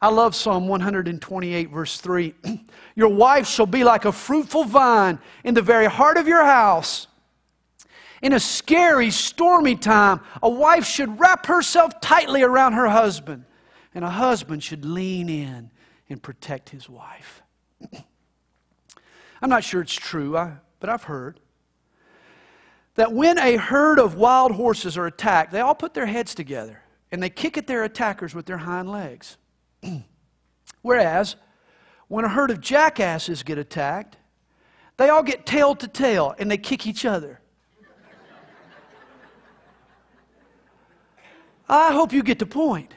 I 0.00 0.08
love 0.08 0.34
Psalm 0.34 0.66
128, 0.66 1.70
verse 1.70 2.00
3. 2.00 2.34
Your 2.96 3.08
wife 3.08 3.46
shall 3.46 3.66
be 3.66 3.84
like 3.84 4.04
a 4.04 4.10
fruitful 4.10 4.64
vine 4.64 5.20
in 5.44 5.54
the 5.54 5.62
very 5.62 5.86
heart 5.86 6.16
of 6.16 6.26
your 6.26 6.44
house 6.44 7.06
in 8.20 8.32
a 8.32 8.40
scary, 8.40 9.10
stormy 9.10 9.76
time, 9.76 10.20
a 10.42 10.48
wife 10.48 10.86
should 10.86 11.20
wrap 11.20 11.46
herself 11.46 12.00
tightly 12.00 12.42
around 12.42 12.72
her 12.72 12.88
husband, 12.88 13.44
and 13.94 14.04
a 14.04 14.10
husband 14.10 14.62
should 14.62 14.84
lean 14.84 15.28
in 15.28 15.70
and 16.08 16.22
protect 16.22 16.70
his 16.70 16.88
wife. 16.88 17.42
I'm 19.42 19.50
not 19.50 19.64
sure 19.64 19.82
it's 19.82 19.94
true, 19.94 20.32
but 20.80 20.88
I've 20.88 21.04
heard 21.04 21.40
that 22.94 23.12
when 23.12 23.38
a 23.38 23.56
herd 23.56 23.98
of 23.98 24.14
wild 24.16 24.52
horses 24.52 24.98
are 24.98 25.06
attacked, 25.06 25.52
they 25.52 25.60
all 25.60 25.74
put 25.74 25.94
their 25.94 26.06
heads 26.06 26.34
together 26.34 26.82
and 27.10 27.22
they 27.22 27.30
kick 27.30 27.56
at 27.56 27.66
their 27.66 27.84
attackers 27.84 28.34
with 28.34 28.46
their 28.46 28.58
hind 28.58 28.90
legs. 28.90 29.36
Whereas, 30.82 31.36
when 32.08 32.24
a 32.24 32.28
herd 32.28 32.50
of 32.50 32.60
jackasses 32.60 33.42
get 33.42 33.58
attacked, 33.58 34.16
they 34.96 35.08
all 35.08 35.22
get 35.22 35.46
tail 35.46 35.74
to 35.76 35.88
tail 35.88 36.34
and 36.38 36.50
they 36.50 36.58
kick 36.58 36.86
each 36.86 37.04
other. 37.06 37.40
I 41.68 41.92
hope 41.92 42.12
you 42.12 42.22
get 42.22 42.38
the 42.38 42.46
point. 42.46 42.92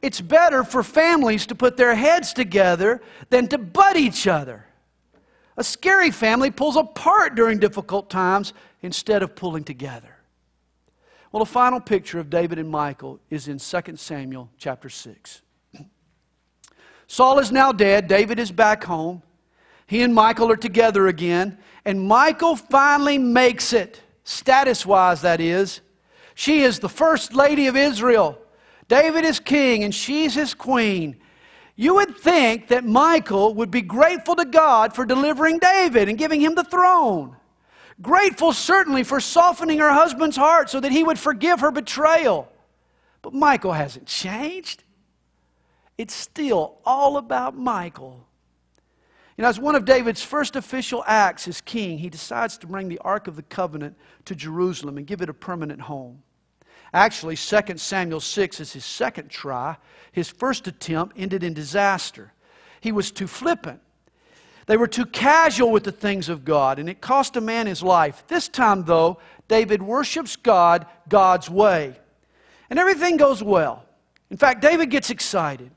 It's 0.00 0.20
better 0.20 0.62
for 0.62 0.84
families 0.84 1.46
to 1.46 1.56
put 1.56 1.76
their 1.76 1.94
heads 1.94 2.32
together 2.32 3.02
than 3.30 3.48
to 3.48 3.58
butt 3.58 3.96
each 3.96 4.28
other. 4.28 4.67
A 5.58 5.64
scary 5.64 6.12
family 6.12 6.52
pulls 6.52 6.76
apart 6.76 7.34
during 7.34 7.58
difficult 7.58 8.08
times 8.08 8.52
instead 8.80 9.24
of 9.24 9.34
pulling 9.34 9.64
together. 9.64 10.16
Well, 11.32 11.44
the 11.44 11.50
final 11.50 11.80
picture 11.80 12.20
of 12.20 12.30
David 12.30 12.60
and 12.60 12.70
Michal 12.70 13.18
is 13.28 13.48
in 13.48 13.58
2 13.58 13.96
Samuel 13.96 14.48
chapter 14.56 14.88
6. 14.88 15.42
Saul 17.08 17.40
is 17.40 17.50
now 17.50 17.72
dead. 17.72 18.06
David 18.06 18.38
is 18.38 18.52
back 18.52 18.84
home. 18.84 19.20
He 19.88 20.02
and 20.02 20.14
Michal 20.14 20.48
are 20.48 20.56
together 20.56 21.08
again. 21.08 21.58
And 21.84 22.06
Michal 22.06 22.54
finally 22.54 23.18
makes 23.18 23.72
it, 23.72 24.00
status 24.22 24.86
wise, 24.86 25.22
that 25.22 25.40
is. 25.40 25.80
She 26.36 26.60
is 26.60 26.78
the 26.78 26.88
first 26.88 27.34
lady 27.34 27.66
of 27.66 27.74
Israel. 27.74 28.38
David 28.86 29.24
is 29.24 29.40
king 29.40 29.82
and 29.82 29.92
she's 29.92 30.34
his 30.34 30.54
queen. 30.54 31.16
You 31.80 31.94
would 31.94 32.16
think 32.16 32.66
that 32.68 32.84
Michal 32.84 33.54
would 33.54 33.70
be 33.70 33.82
grateful 33.82 34.34
to 34.34 34.44
God 34.44 34.96
for 34.96 35.04
delivering 35.04 35.60
David 35.60 36.08
and 36.08 36.18
giving 36.18 36.40
him 36.40 36.56
the 36.56 36.64
throne. 36.64 37.36
Grateful, 38.02 38.52
certainly, 38.52 39.04
for 39.04 39.20
softening 39.20 39.78
her 39.78 39.92
husband's 39.92 40.36
heart 40.36 40.70
so 40.70 40.80
that 40.80 40.90
he 40.90 41.04
would 41.04 41.20
forgive 41.20 41.60
her 41.60 41.70
betrayal. 41.70 42.50
But 43.22 43.32
Michal 43.32 43.74
hasn't 43.74 44.06
changed. 44.06 44.82
It's 45.96 46.14
still 46.14 46.78
all 46.84 47.16
about 47.16 47.56
Michal. 47.56 48.26
You 49.36 49.42
know, 49.42 49.48
as 49.48 49.60
one 49.60 49.76
of 49.76 49.84
David's 49.84 50.24
first 50.24 50.56
official 50.56 51.04
acts 51.06 51.46
as 51.46 51.60
king, 51.60 51.98
he 51.98 52.10
decides 52.10 52.58
to 52.58 52.66
bring 52.66 52.88
the 52.88 52.98
Ark 52.98 53.28
of 53.28 53.36
the 53.36 53.42
Covenant 53.44 53.96
to 54.24 54.34
Jerusalem 54.34 54.98
and 54.98 55.06
give 55.06 55.22
it 55.22 55.28
a 55.28 55.34
permanent 55.34 55.82
home. 55.82 56.24
Actually, 56.92 57.36
2 57.36 57.76
Samuel 57.76 58.20
6 58.20 58.60
is 58.60 58.72
his 58.72 58.84
second 58.84 59.28
try. 59.28 59.76
His 60.12 60.28
first 60.28 60.66
attempt 60.66 61.16
ended 61.18 61.42
in 61.42 61.54
disaster. 61.54 62.32
He 62.80 62.92
was 62.92 63.10
too 63.10 63.26
flippant. 63.26 63.80
They 64.66 64.76
were 64.76 64.86
too 64.86 65.06
casual 65.06 65.70
with 65.70 65.84
the 65.84 65.92
things 65.92 66.28
of 66.28 66.44
God, 66.44 66.78
and 66.78 66.88
it 66.88 67.00
cost 67.00 67.36
a 67.36 67.40
man 67.40 67.66
his 67.66 67.82
life. 67.82 68.24
This 68.28 68.48
time, 68.48 68.84
though, 68.84 69.18
David 69.48 69.82
worships 69.82 70.36
God 70.36 70.86
God's 71.08 71.48
way. 71.48 71.98
And 72.68 72.78
everything 72.78 73.16
goes 73.16 73.42
well. 73.42 73.84
In 74.30 74.36
fact, 74.36 74.60
David 74.60 74.90
gets 74.90 75.08
excited. 75.08 75.70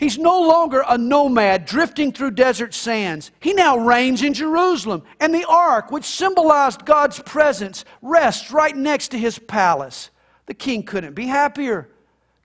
He's 0.00 0.16
no 0.16 0.40
longer 0.40 0.82
a 0.88 0.96
nomad 0.96 1.66
drifting 1.66 2.10
through 2.10 2.30
desert 2.30 2.72
sands. 2.72 3.30
He 3.38 3.52
now 3.52 3.76
reigns 3.76 4.22
in 4.22 4.32
Jerusalem, 4.32 5.02
and 5.20 5.34
the 5.34 5.44
ark, 5.46 5.92
which 5.92 6.06
symbolized 6.06 6.86
God's 6.86 7.20
presence, 7.20 7.84
rests 8.00 8.50
right 8.50 8.74
next 8.74 9.08
to 9.08 9.18
his 9.18 9.38
palace. 9.38 10.08
The 10.46 10.54
king 10.54 10.84
couldn't 10.84 11.12
be 11.12 11.26
happier. 11.26 11.90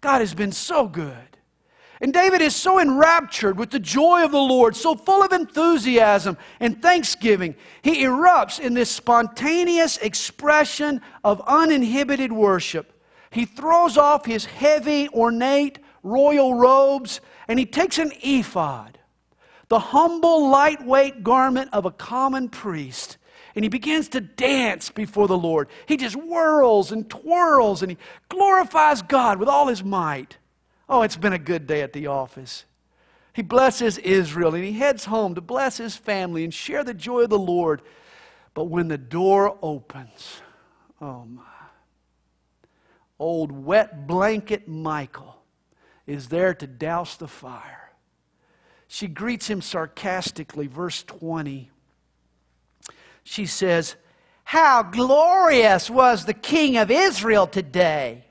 God 0.01 0.19
has 0.19 0.33
been 0.33 0.51
so 0.51 0.85
good. 0.85 1.15
And 2.01 2.11
David 2.11 2.41
is 2.41 2.53
so 2.53 2.77
enraptured 2.77 3.57
with 3.57 3.69
the 3.69 3.79
joy 3.79 4.25
of 4.25 4.33
the 4.33 4.37
Lord, 4.37 4.75
so 4.75 4.93
full 4.93 5.23
of 5.23 5.31
enthusiasm 5.31 6.37
and 6.59 6.81
thanksgiving, 6.81 7.55
he 7.81 8.03
erupts 8.03 8.59
in 8.59 8.73
this 8.73 8.91
spontaneous 8.91 9.95
expression 9.99 10.99
of 11.23 11.41
uninhibited 11.47 12.33
worship. 12.33 13.01
He 13.31 13.45
throws 13.45 13.97
off 13.97 14.25
his 14.25 14.43
heavy, 14.43 15.07
ornate, 15.09 15.79
royal 16.03 16.53
robes 16.53 17.21
and 17.47 17.59
he 17.59 17.65
takes 17.65 17.97
an 17.97 18.11
ephod, 18.21 18.99
the 19.69 19.79
humble, 19.79 20.49
lightweight 20.49 21.23
garment 21.23 21.69
of 21.73 21.85
a 21.85 21.91
common 21.91 22.49
priest, 22.49 23.17
and 23.55 23.63
he 23.63 23.69
begins 23.69 24.09
to 24.09 24.21
dance 24.21 24.89
before 24.89 25.27
the 25.27 25.37
Lord. 25.37 25.69
He 25.85 25.97
just 25.97 26.15
whirls 26.15 26.91
and 26.91 27.09
twirls 27.09 27.81
and 27.81 27.91
he 27.91 27.97
glorifies 28.27 29.01
God 29.01 29.39
with 29.39 29.47
all 29.47 29.67
his 29.67 29.83
might. 29.83 30.37
Oh, 30.89 31.03
it's 31.03 31.15
been 31.15 31.33
a 31.33 31.39
good 31.39 31.65
day 31.65 31.81
at 31.81 31.93
the 31.93 32.07
office. 32.07 32.65
He 33.33 33.41
blesses 33.41 33.97
Israel 33.97 34.55
and 34.55 34.63
he 34.63 34.73
heads 34.73 35.05
home 35.05 35.35
to 35.35 35.41
bless 35.41 35.77
his 35.77 35.95
family 35.95 36.43
and 36.43 36.53
share 36.53 36.83
the 36.83 36.93
joy 36.93 37.21
of 37.21 37.29
the 37.29 37.39
Lord. 37.39 37.81
But 38.53 38.65
when 38.65 38.89
the 38.89 38.97
door 38.97 39.57
opens, 39.61 40.41
oh 41.01 41.25
my, 41.25 41.43
old 43.17 43.51
wet 43.51 44.05
blanket 44.05 44.67
Michal 44.67 45.35
is 46.07 46.27
there 46.27 46.53
to 46.53 46.67
douse 46.67 47.17
the 47.17 47.27
fire. 47.27 47.91
She 48.87 49.07
greets 49.07 49.47
him 49.47 49.61
sarcastically, 49.61 50.67
verse 50.67 51.03
20. 51.03 51.69
She 53.23 53.45
says, 53.45 53.95
How 54.43 54.83
glorious 54.83 55.89
was 55.89 56.25
the 56.25 56.33
king 56.33 56.77
of 56.77 56.91
Israel 56.91 57.47
today, 57.47 58.25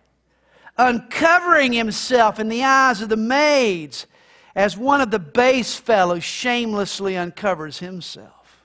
uncovering 0.79 1.73
himself 1.73 2.39
in 2.39 2.49
the 2.49 2.63
eyes 2.63 3.03
of 3.03 3.09
the 3.09 3.17
maids, 3.17 4.07
as 4.55 4.77
one 4.77 5.01
of 5.01 5.11
the 5.11 5.19
base 5.19 5.75
fellows 5.75 6.23
shamelessly 6.23 7.17
uncovers 7.17 7.81
himself. 7.81 8.65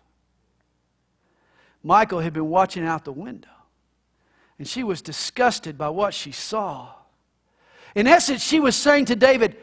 Michal 1.84 2.20
had 2.20 2.34
been 2.34 2.50
watching 2.50 2.86
out 2.86 3.06
the 3.06 3.12
window, 3.12 3.50
and 4.60 4.68
she 4.68 4.84
was 4.84 5.02
disgusted 5.02 5.78
by 5.78 5.90
what 5.90 6.14
she 6.14 6.32
saw. 6.32 6.94
In 7.96 8.08
essence, 8.08 8.44
she 8.44 8.60
was 8.60 8.76
saying 8.76 9.06
to 9.06 9.16
David, 9.16 9.58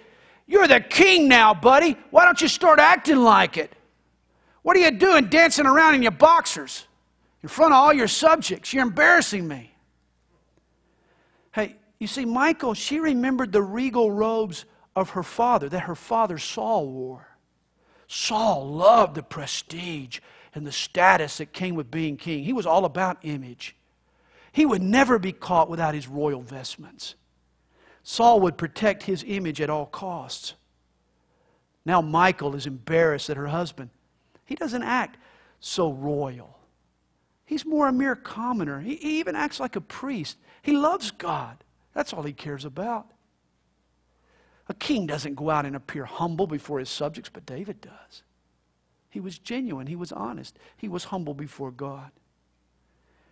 You're 0.46 0.68
the 0.68 0.80
king 0.80 1.28
now, 1.28 1.54
buddy. 1.54 1.96
Why 2.10 2.24
don't 2.24 2.40
you 2.40 2.48
start 2.48 2.78
acting 2.78 3.16
like 3.16 3.56
it? 3.56 3.72
What 4.62 4.76
are 4.76 4.80
you 4.80 4.90
doing 4.90 5.26
dancing 5.26 5.66
around 5.66 5.94
in 5.94 6.02
your 6.02 6.10
boxers 6.10 6.86
in 7.42 7.48
front 7.48 7.72
of 7.72 7.76
all 7.76 7.92
your 7.92 8.08
subjects? 8.08 8.72
You're 8.72 8.82
embarrassing 8.82 9.46
me. 9.46 9.72
Hey, 11.52 11.76
you 11.98 12.06
see, 12.06 12.24
Michal, 12.24 12.74
she 12.74 12.98
remembered 12.98 13.52
the 13.52 13.62
regal 13.62 14.10
robes 14.10 14.64
of 14.96 15.10
her 15.10 15.22
father 15.22 15.68
that 15.68 15.80
her 15.80 15.94
father 15.94 16.38
Saul 16.38 16.88
wore. 16.88 17.28
Saul 18.08 18.66
loved 18.66 19.14
the 19.14 19.22
prestige 19.22 20.20
and 20.54 20.66
the 20.66 20.72
status 20.72 21.38
that 21.38 21.52
came 21.52 21.74
with 21.74 21.90
being 21.90 22.16
king. 22.16 22.44
He 22.44 22.52
was 22.52 22.66
all 22.66 22.84
about 22.84 23.18
image. 23.22 23.76
He 24.52 24.64
would 24.64 24.82
never 24.82 25.18
be 25.18 25.32
caught 25.32 25.68
without 25.68 25.94
his 25.94 26.08
royal 26.08 26.40
vestments. 26.40 27.14
Saul 28.08 28.38
would 28.42 28.56
protect 28.56 29.02
his 29.02 29.24
image 29.26 29.60
at 29.60 29.68
all 29.68 29.84
costs. 29.84 30.54
Now 31.84 32.00
Michal 32.00 32.54
is 32.54 32.64
embarrassed 32.64 33.26
that 33.26 33.36
her 33.36 33.48
husband, 33.48 33.90
he 34.44 34.54
doesn't 34.54 34.84
act 34.84 35.18
so 35.58 35.90
royal. 35.90 36.56
He's 37.44 37.66
more 37.66 37.88
a 37.88 37.92
mere 37.92 38.14
commoner. 38.14 38.78
He, 38.78 38.94
he 38.94 39.18
even 39.18 39.34
acts 39.34 39.58
like 39.58 39.74
a 39.74 39.80
priest. 39.80 40.38
He 40.62 40.70
loves 40.70 41.10
God. 41.10 41.64
That's 41.94 42.12
all 42.12 42.22
he 42.22 42.32
cares 42.32 42.64
about. 42.64 43.10
A 44.68 44.74
king 44.74 45.08
doesn't 45.08 45.34
go 45.34 45.50
out 45.50 45.66
and 45.66 45.74
appear 45.74 46.04
humble 46.04 46.46
before 46.46 46.78
his 46.78 46.88
subjects, 46.88 47.28
but 47.32 47.44
David 47.44 47.80
does. 47.80 48.22
He 49.10 49.18
was 49.18 49.36
genuine, 49.36 49.88
he 49.88 49.96
was 49.96 50.12
honest, 50.12 50.56
he 50.76 50.86
was 50.86 51.04
humble 51.04 51.34
before 51.34 51.72
God. 51.72 52.12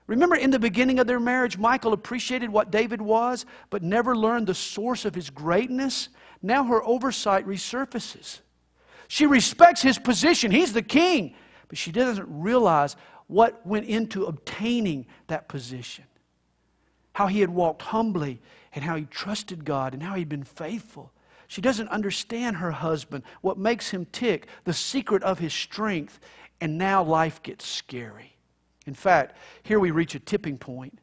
Remember, 0.06 0.36
in 0.36 0.50
the 0.50 0.58
beginning 0.58 0.98
of 0.98 1.06
their 1.06 1.20
marriage, 1.20 1.56
Michal 1.56 1.94
appreciated 1.94 2.50
what 2.50 2.70
David 2.70 3.00
was, 3.00 3.46
but 3.70 3.82
never 3.82 4.14
learned 4.14 4.46
the 4.46 4.54
source 4.54 5.04
of 5.04 5.14
his 5.14 5.30
greatness. 5.30 6.10
Now 6.42 6.64
her 6.64 6.84
oversight 6.84 7.46
resurfaces. 7.46 8.40
She 9.08 9.24
respects 9.24 9.80
his 9.80 9.98
position, 9.98 10.50
he's 10.50 10.72
the 10.72 10.82
king, 10.82 11.34
but 11.68 11.78
she 11.78 11.90
doesn't 11.92 12.28
realize 12.28 12.96
what 13.26 13.66
went 13.66 13.86
into 13.86 14.26
obtaining 14.26 15.06
that 15.28 15.48
position. 15.48 16.04
How 17.14 17.26
he 17.26 17.40
had 17.40 17.50
walked 17.50 17.82
humbly, 17.82 18.40
and 18.74 18.84
how 18.84 18.96
he 18.96 19.04
trusted 19.04 19.64
God, 19.64 19.94
and 19.94 20.02
how 20.02 20.14
he'd 20.14 20.28
been 20.28 20.44
faithful. 20.44 21.12
She 21.48 21.60
doesn't 21.60 21.88
understand 21.88 22.56
her 22.56 22.72
husband, 22.72 23.24
what 23.40 23.56
makes 23.56 23.90
him 23.90 24.06
tick, 24.12 24.48
the 24.64 24.72
secret 24.72 25.22
of 25.22 25.38
his 25.38 25.54
strength, 25.54 26.18
and 26.60 26.76
now 26.76 27.02
life 27.02 27.42
gets 27.42 27.66
scary. 27.66 28.33
In 28.86 28.94
fact, 28.94 29.36
here 29.62 29.80
we 29.80 29.90
reach 29.90 30.14
a 30.14 30.20
tipping 30.20 30.58
point. 30.58 30.98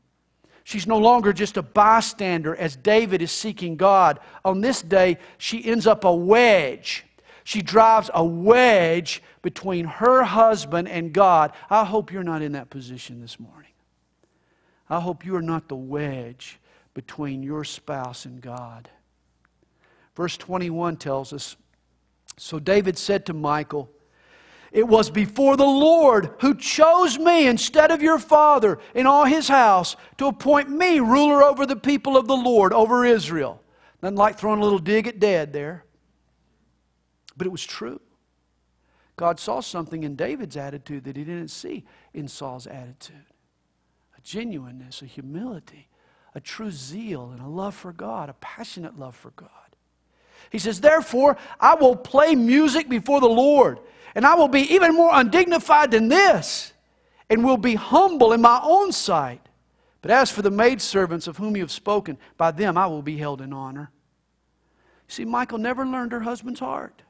She's 0.64 0.88
no 0.88 0.98
longer 0.98 1.34
just 1.34 1.58
a 1.58 1.64
bystander 1.64 2.56
as 2.56 2.76
David 2.76 3.22
is 3.22 3.32
seeking 3.32 3.76
God. 3.76 4.20
On 4.46 4.62
this 4.62 4.82
day, 4.82 5.18
she 5.38 5.66
ends 5.66 5.88
up 5.88 6.04
a 6.04 6.14
wedge. 6.14 7.06
She 7.44 7.62
drives 7.62 8.12
a 8.14 8.24
wedge 8.24 9.24
between 9.42 9.86
her 9.86 10.24
husband 10.24 10.88
and 10.88 11.12
God. 11.12 11.54
I 11.70 11.86
hope 11.86 12.12
you're 12.12 12.24
not 12.24 12.44
in 12.44 12.52
that 12.52 12.70
position 12.70 13.20
this 13.20 13.40
morning. 13.40 13.72
I 14.90 15.00
hope 15.00 15.26
you 15.26 15.36
are 15.36 15.42
not 15.42 15.68
the 15.68 15.76
wedge 15.76 16.60
between 16.94 17.42
your 17.42 17.64
spouse 17.64 18.26
and 18.26 18.42
God. 18.42 18.90
Verse 20.16 20.38
21 20.38 20.98
tells 20.98 21.34
us 21.34 21.56
So 22.38 22.60
David 22.60 22.98
said 22.98 23.26
to 23.26 23.34
Michal, 23.34 23.90
it 24.72 24.88
was 24.88 25.10
before 25.10 25.58
the 25.58 25.66
Lord 25.66 26.34
who 26.40 26.56
chose 26.56 27.20
me 27.20 27.48
instead 27.48 27.92
of 27.92 28.02
your 28.02 28.18
father 28.20 28.80
in 28.96 29.06
all 29.06 29.26
his 29.26 29.50
house 29.50 29.98
to 30.18 30.28
appoint 30.28 30.70
me 30.70 31.00
ruler 31.00 31.44
over 31.44 31.66
the 31.66 31.76
people 31.76 32.16
of 32.16 32.28
the 32.28 32.38
Lord, 32.38 32.72
over 32.72 33.04
Israel. 33.06 33.62
Nothing 34.02 34.18
like 34.18 34.40
throwing 34.40 34.62
a 34.62 34.64
little 34.64 34.80
dig 34.80 35.08
at 35.08 35.20
dad 35.20 35.52
there. 35.54 35.86
but 37.36 37.48
it 37.48 37.52
was 37.52 37.66
true. 37.66 38.00
God 39.18 39.40
saw 39.40 39.60
something 39.60 40.04
in 40.04 40.16
David's 40.16 40.58
attitude 40.58 41.04
that 41.04 41.18
he 41.18 41.24
didn't 41.24 41.50
see 41.50 41.86
in 42.14 42.28
Saul's 42.28 42.66
attitude 42.66 43.26
a 44.18 44.22
genuineness, 44.22 45.02
a 45.02 45.06
humility, 45.06 45.90
a 46.34 46.40
true 46.40 46.72
zeal, 46.72 47.32
and 47.32 47.42
a 47.42 47.48
love 47.48 47.76
for 47.76 47.92
God, 47.92 48.30
a 48.30 48.34
passionate 48.34 48.98
love 48.98 49.16
for 49.16 49.32
God. 49.32 49.71
He 50.50 50.60
says, 50.60 50.82
Therefore, 50.82 51.38
I 51.60 51.76
will 51.76 51.96
play 51.96 52.36
music 52.36 52.90
before 52.90 53.20
the 53.20 53.30
Lord, 53.30 53.80
and 54.16 54.26
I 54.26 54.36
will 54.36 54.48
be 54.48 54.74
even 54.74 54.96
more 54.96 55.12
undignified 55.14 55.92
than 55.92 56.08
this, 56.08 56.74
and 57.30 57.44
will 57.44 57.58
be 57.58 57.76
humble 57.76 58.34
in 58.34 58.42
my 58.42 58.60
own 58.64 58.92
sight. 58.92 59.48
But 60.02 60.12
as 60.12 60.32
for 60.32 60.42
the 60.42 60.52
maidservants 60.52 61.28
of 61.28 61.38
whom 61.38 61.56
you 61.56 61.62
have 61.62 61.72
spoken, 61.72 62.18
by 62.38 62.52
them 62.52 62.78
I 62.78 62.88
will 62.88 63.04
be 63.04 63.18
held 63.18 63.42
in 63.42 63.54
honor. 63.54 63.92
See, 65.08 65.26
Michal 65.26 65.58
never 65.58 65.86
learned 65.86 66.12
her 66.14 66.22
husband's 66.22 66.60
heart. 66.60 67.04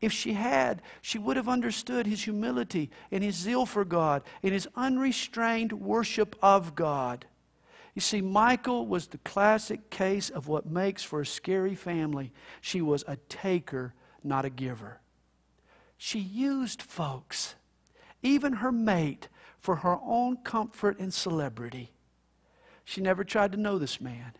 If 0.00 0.12
she 0.12 0.32
had, 0.32 0.82
she 1.02 1.18
would 1.18 1.36
have 1.36 1.48
understood 1.48 2.06
his 2.06 2.22
humility 2.22 2.90
and 3.10 3.22
his 3.22 3.34
zeal 3.34 3.66
for 3.66 3.84
God 3.84 4.22
and 4.42 4.52
his 4.52 4.68
unrestrained 4.76 5.72
worship 5.72 6.36
of 6.40 6.74
God. 6.74 7.26
You 7.98 8.02
see, 8.02 8.20
Michal 8.20 8.86
was 8.86 9.08
the 9.08 9.18
classic 9.18 9.90
case 9.90 10.30
of 10.30 10.46
what 10.46 10.70
makes 10.70 11.02
for 11.02 11.20
a 11.20 11.26
scary 11.26 11.74
family. 11.74 12.32
She 12.60 12.80
was 12.80 13.02
a 13.08 13.16
taker, 13.28 13.92
not 14.22 14.44
a 14.44 14.50
giver. 14.50 15.00
She 15.96 16.20
used 16.20 16.80
folks, 16.80 17.56
even 18.22 18.52
her 18.52 18.70
mate, 18.70 19.26
for 19.58 19.74
her 19.74 19.98
own 20.00 20.36
comfort 20.44 21.00
and 21.00 21.12
celebrity. 21.12 21.90
She 22.84 23.00
never 23.00 23.24
tried 23.24 23.50
to 23.50 23.58
know 23.58 23.78
this 23.78 24.00
man. 24.00 24.30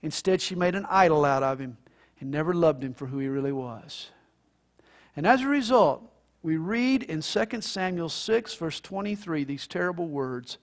Instead, 0.00 0.40
she 0.40 0.54
made 0.54 0.74
an 0.74 0.86
idol 0.88 1.26
out 1.26 1.42
of 1.42 1.58
him 1.58 1.76
and 2.18 2.30
never 2.30 2.54
loved 2.54 2.82
him 2.82 2.94
for 2.94 3.08
who 3.08 3.18
he 3.18 3.28
really 3.28 3.52
was. 3.52 4.08
And 5.14 5.26
as 5.26 5.42
a 5.42 5.48
result, 5.48 6.10
we 6.42 6.56
read 6.56 7.02
in 7.02 7.20
2 7.20 7.60
Samuel 7.60 8.08
6, 8.08 8.54
verse 8.54 8.80
23, 8.80 9.44
these 9.44 9.66
terrible 9.66 10.08
words 10.08 10.56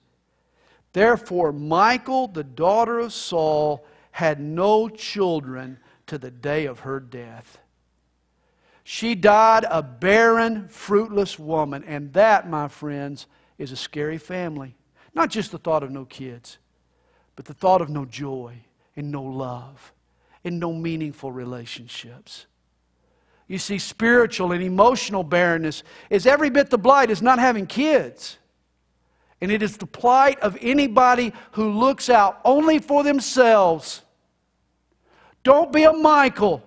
Therefore, 0.98 1.52
Michal, 1.52 2.26
the 2.26 2.42
daughter 2.42 2.98
of 2.98 3.12
Saul, 3.12 3.86
had 4.10 4.40
no 4.40 4.88
children 4.88 5.78
to 6.08 6.18
the 6.18 6.32
day 6.32 6.66
of 6.66 6.80
her 6.80 6.98
death. 6.98 7.60
She 8.82 9.14
died 9.14 9.64
a 9.70 9.80
barren, 9.80 10.66
fruitless 10.66 11.38
woman. 11.38 11.84
And 11.84 12.12
that, 12.14 12.50
my 12.50 12.66
friends, 12.66 13.28
is 13.58 13.70
a 13.70 13.76
scary 13.76 14.18
family. 14.18 14.74
Not 15.14 15.30
just 15.30 15.52
the 15.52 15.58
thought 15.58 15.84
of 15.84 15.92
no 15.92 16.04
kids, 16.04 16.58
but 17.36 17.44
the 17.44 17.54
thought 17.54 17.80
of 17.80 17.88
no 17.88 18.04
joy 18.04 18.56
and 18.96 19.12
no 19.12 19.22
love 19.22 19.92
and 20.42 20.58
no 20.58 20.72
meaningful 20.72 21.30
relationships. 21.30 22.46
You 23.46 23.58
see, 23.58 23.78
spiritual 23.78 24.50
and 24.50 24.64
emotional 24.64 25.22
barrenness 25.22 25.84
is 26.10 26.26
every 26.26 26.50
bit 26.50 26.70
the 26.70 26.76
blight 26.76 27.08
as 27.08 27.22
not 27.22 27.38
having 27.38 27.68
kids. 27.68 28.38
And 29.40 29.52
it 29.52 29.62
is 29.62 29.76
the 29.76 29.86
plight 29.86 30.40
of 30.40 30.58
anybody 30.60 31.32
who 31.52 31.70
looks 31.70 32.10
out 32.10 32.40
only 32.44 32.78
for 32.78 33.04
themselves. 33.04 34.02
Don't 35.44 35.72
be 35.72 35.84
a 35.84 35.92
Michal. 35.92 36.62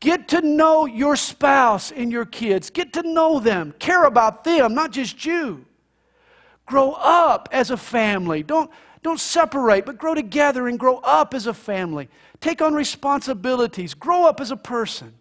Get 0.00 0.28
to 0.28 0.40
know 0.40 0.86
your 0.86 1.14
spouse 1.14 1.92
and 1.92 2.10
your 2.10 2.24
kids. 2.24 2.70
Get 2.70 2.94
to 2.94 3.02
know 3.02 3.38
them. 3.38 3.74
Care 3.78 4.04
about 4.04 4.44
them, 4.44 4.74
not 4.74 4.92
just 4.92 5.26
you. 5.26 5.66
Grow 6.64 6.92
up 6.92 7.50
as 7.52 7.70
a 7.70 7.76
family. 7.76 8.42
Don't, 8.42 8.70
don't 9.02 9.20
separate, 9.20 9.84
but 9.84 9.98
grow 9.98 10.14
together 10.14 10.68
and 10.68 10.78
grow 10.78 10.96
up 10.98 11.34
as 11.34 11.46
a 11.46 11.52
family. 11.52 12.08
Take 12.40 12.62
on 12.62 12.72
responsibilities. 12.72 13.92
Grow 13.92 14.24
up 14.24 14.40
as 14.40 14.50
a 14.50 14.56
person. 14.56 15.14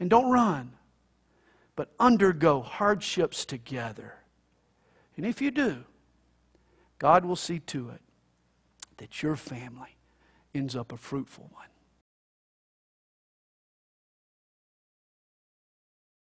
And 0.00 0.10
don't 0.10 0.32
run, 0.32 0.72
but 1.76 1.92
undergo 2.00 2.60
hardships 2.60 3.44
together. 3.44 4.14
And 5.22 5.30
if 5.30 5.40
you 5.40 5.52
do, 5.52 5.84
God 6.98 7.24
will 7.24 7.36
see 7.36 7.60
to 7.60 7.90
it 7.90 8.00
that 8.96 9.22
your 9.22 9.36
family 9.36 9.96
ends 10.52 10.74
up 10.74 10.90
a 10.90 10.96
fruitful 10.96 11.48
one. 11.52 11.68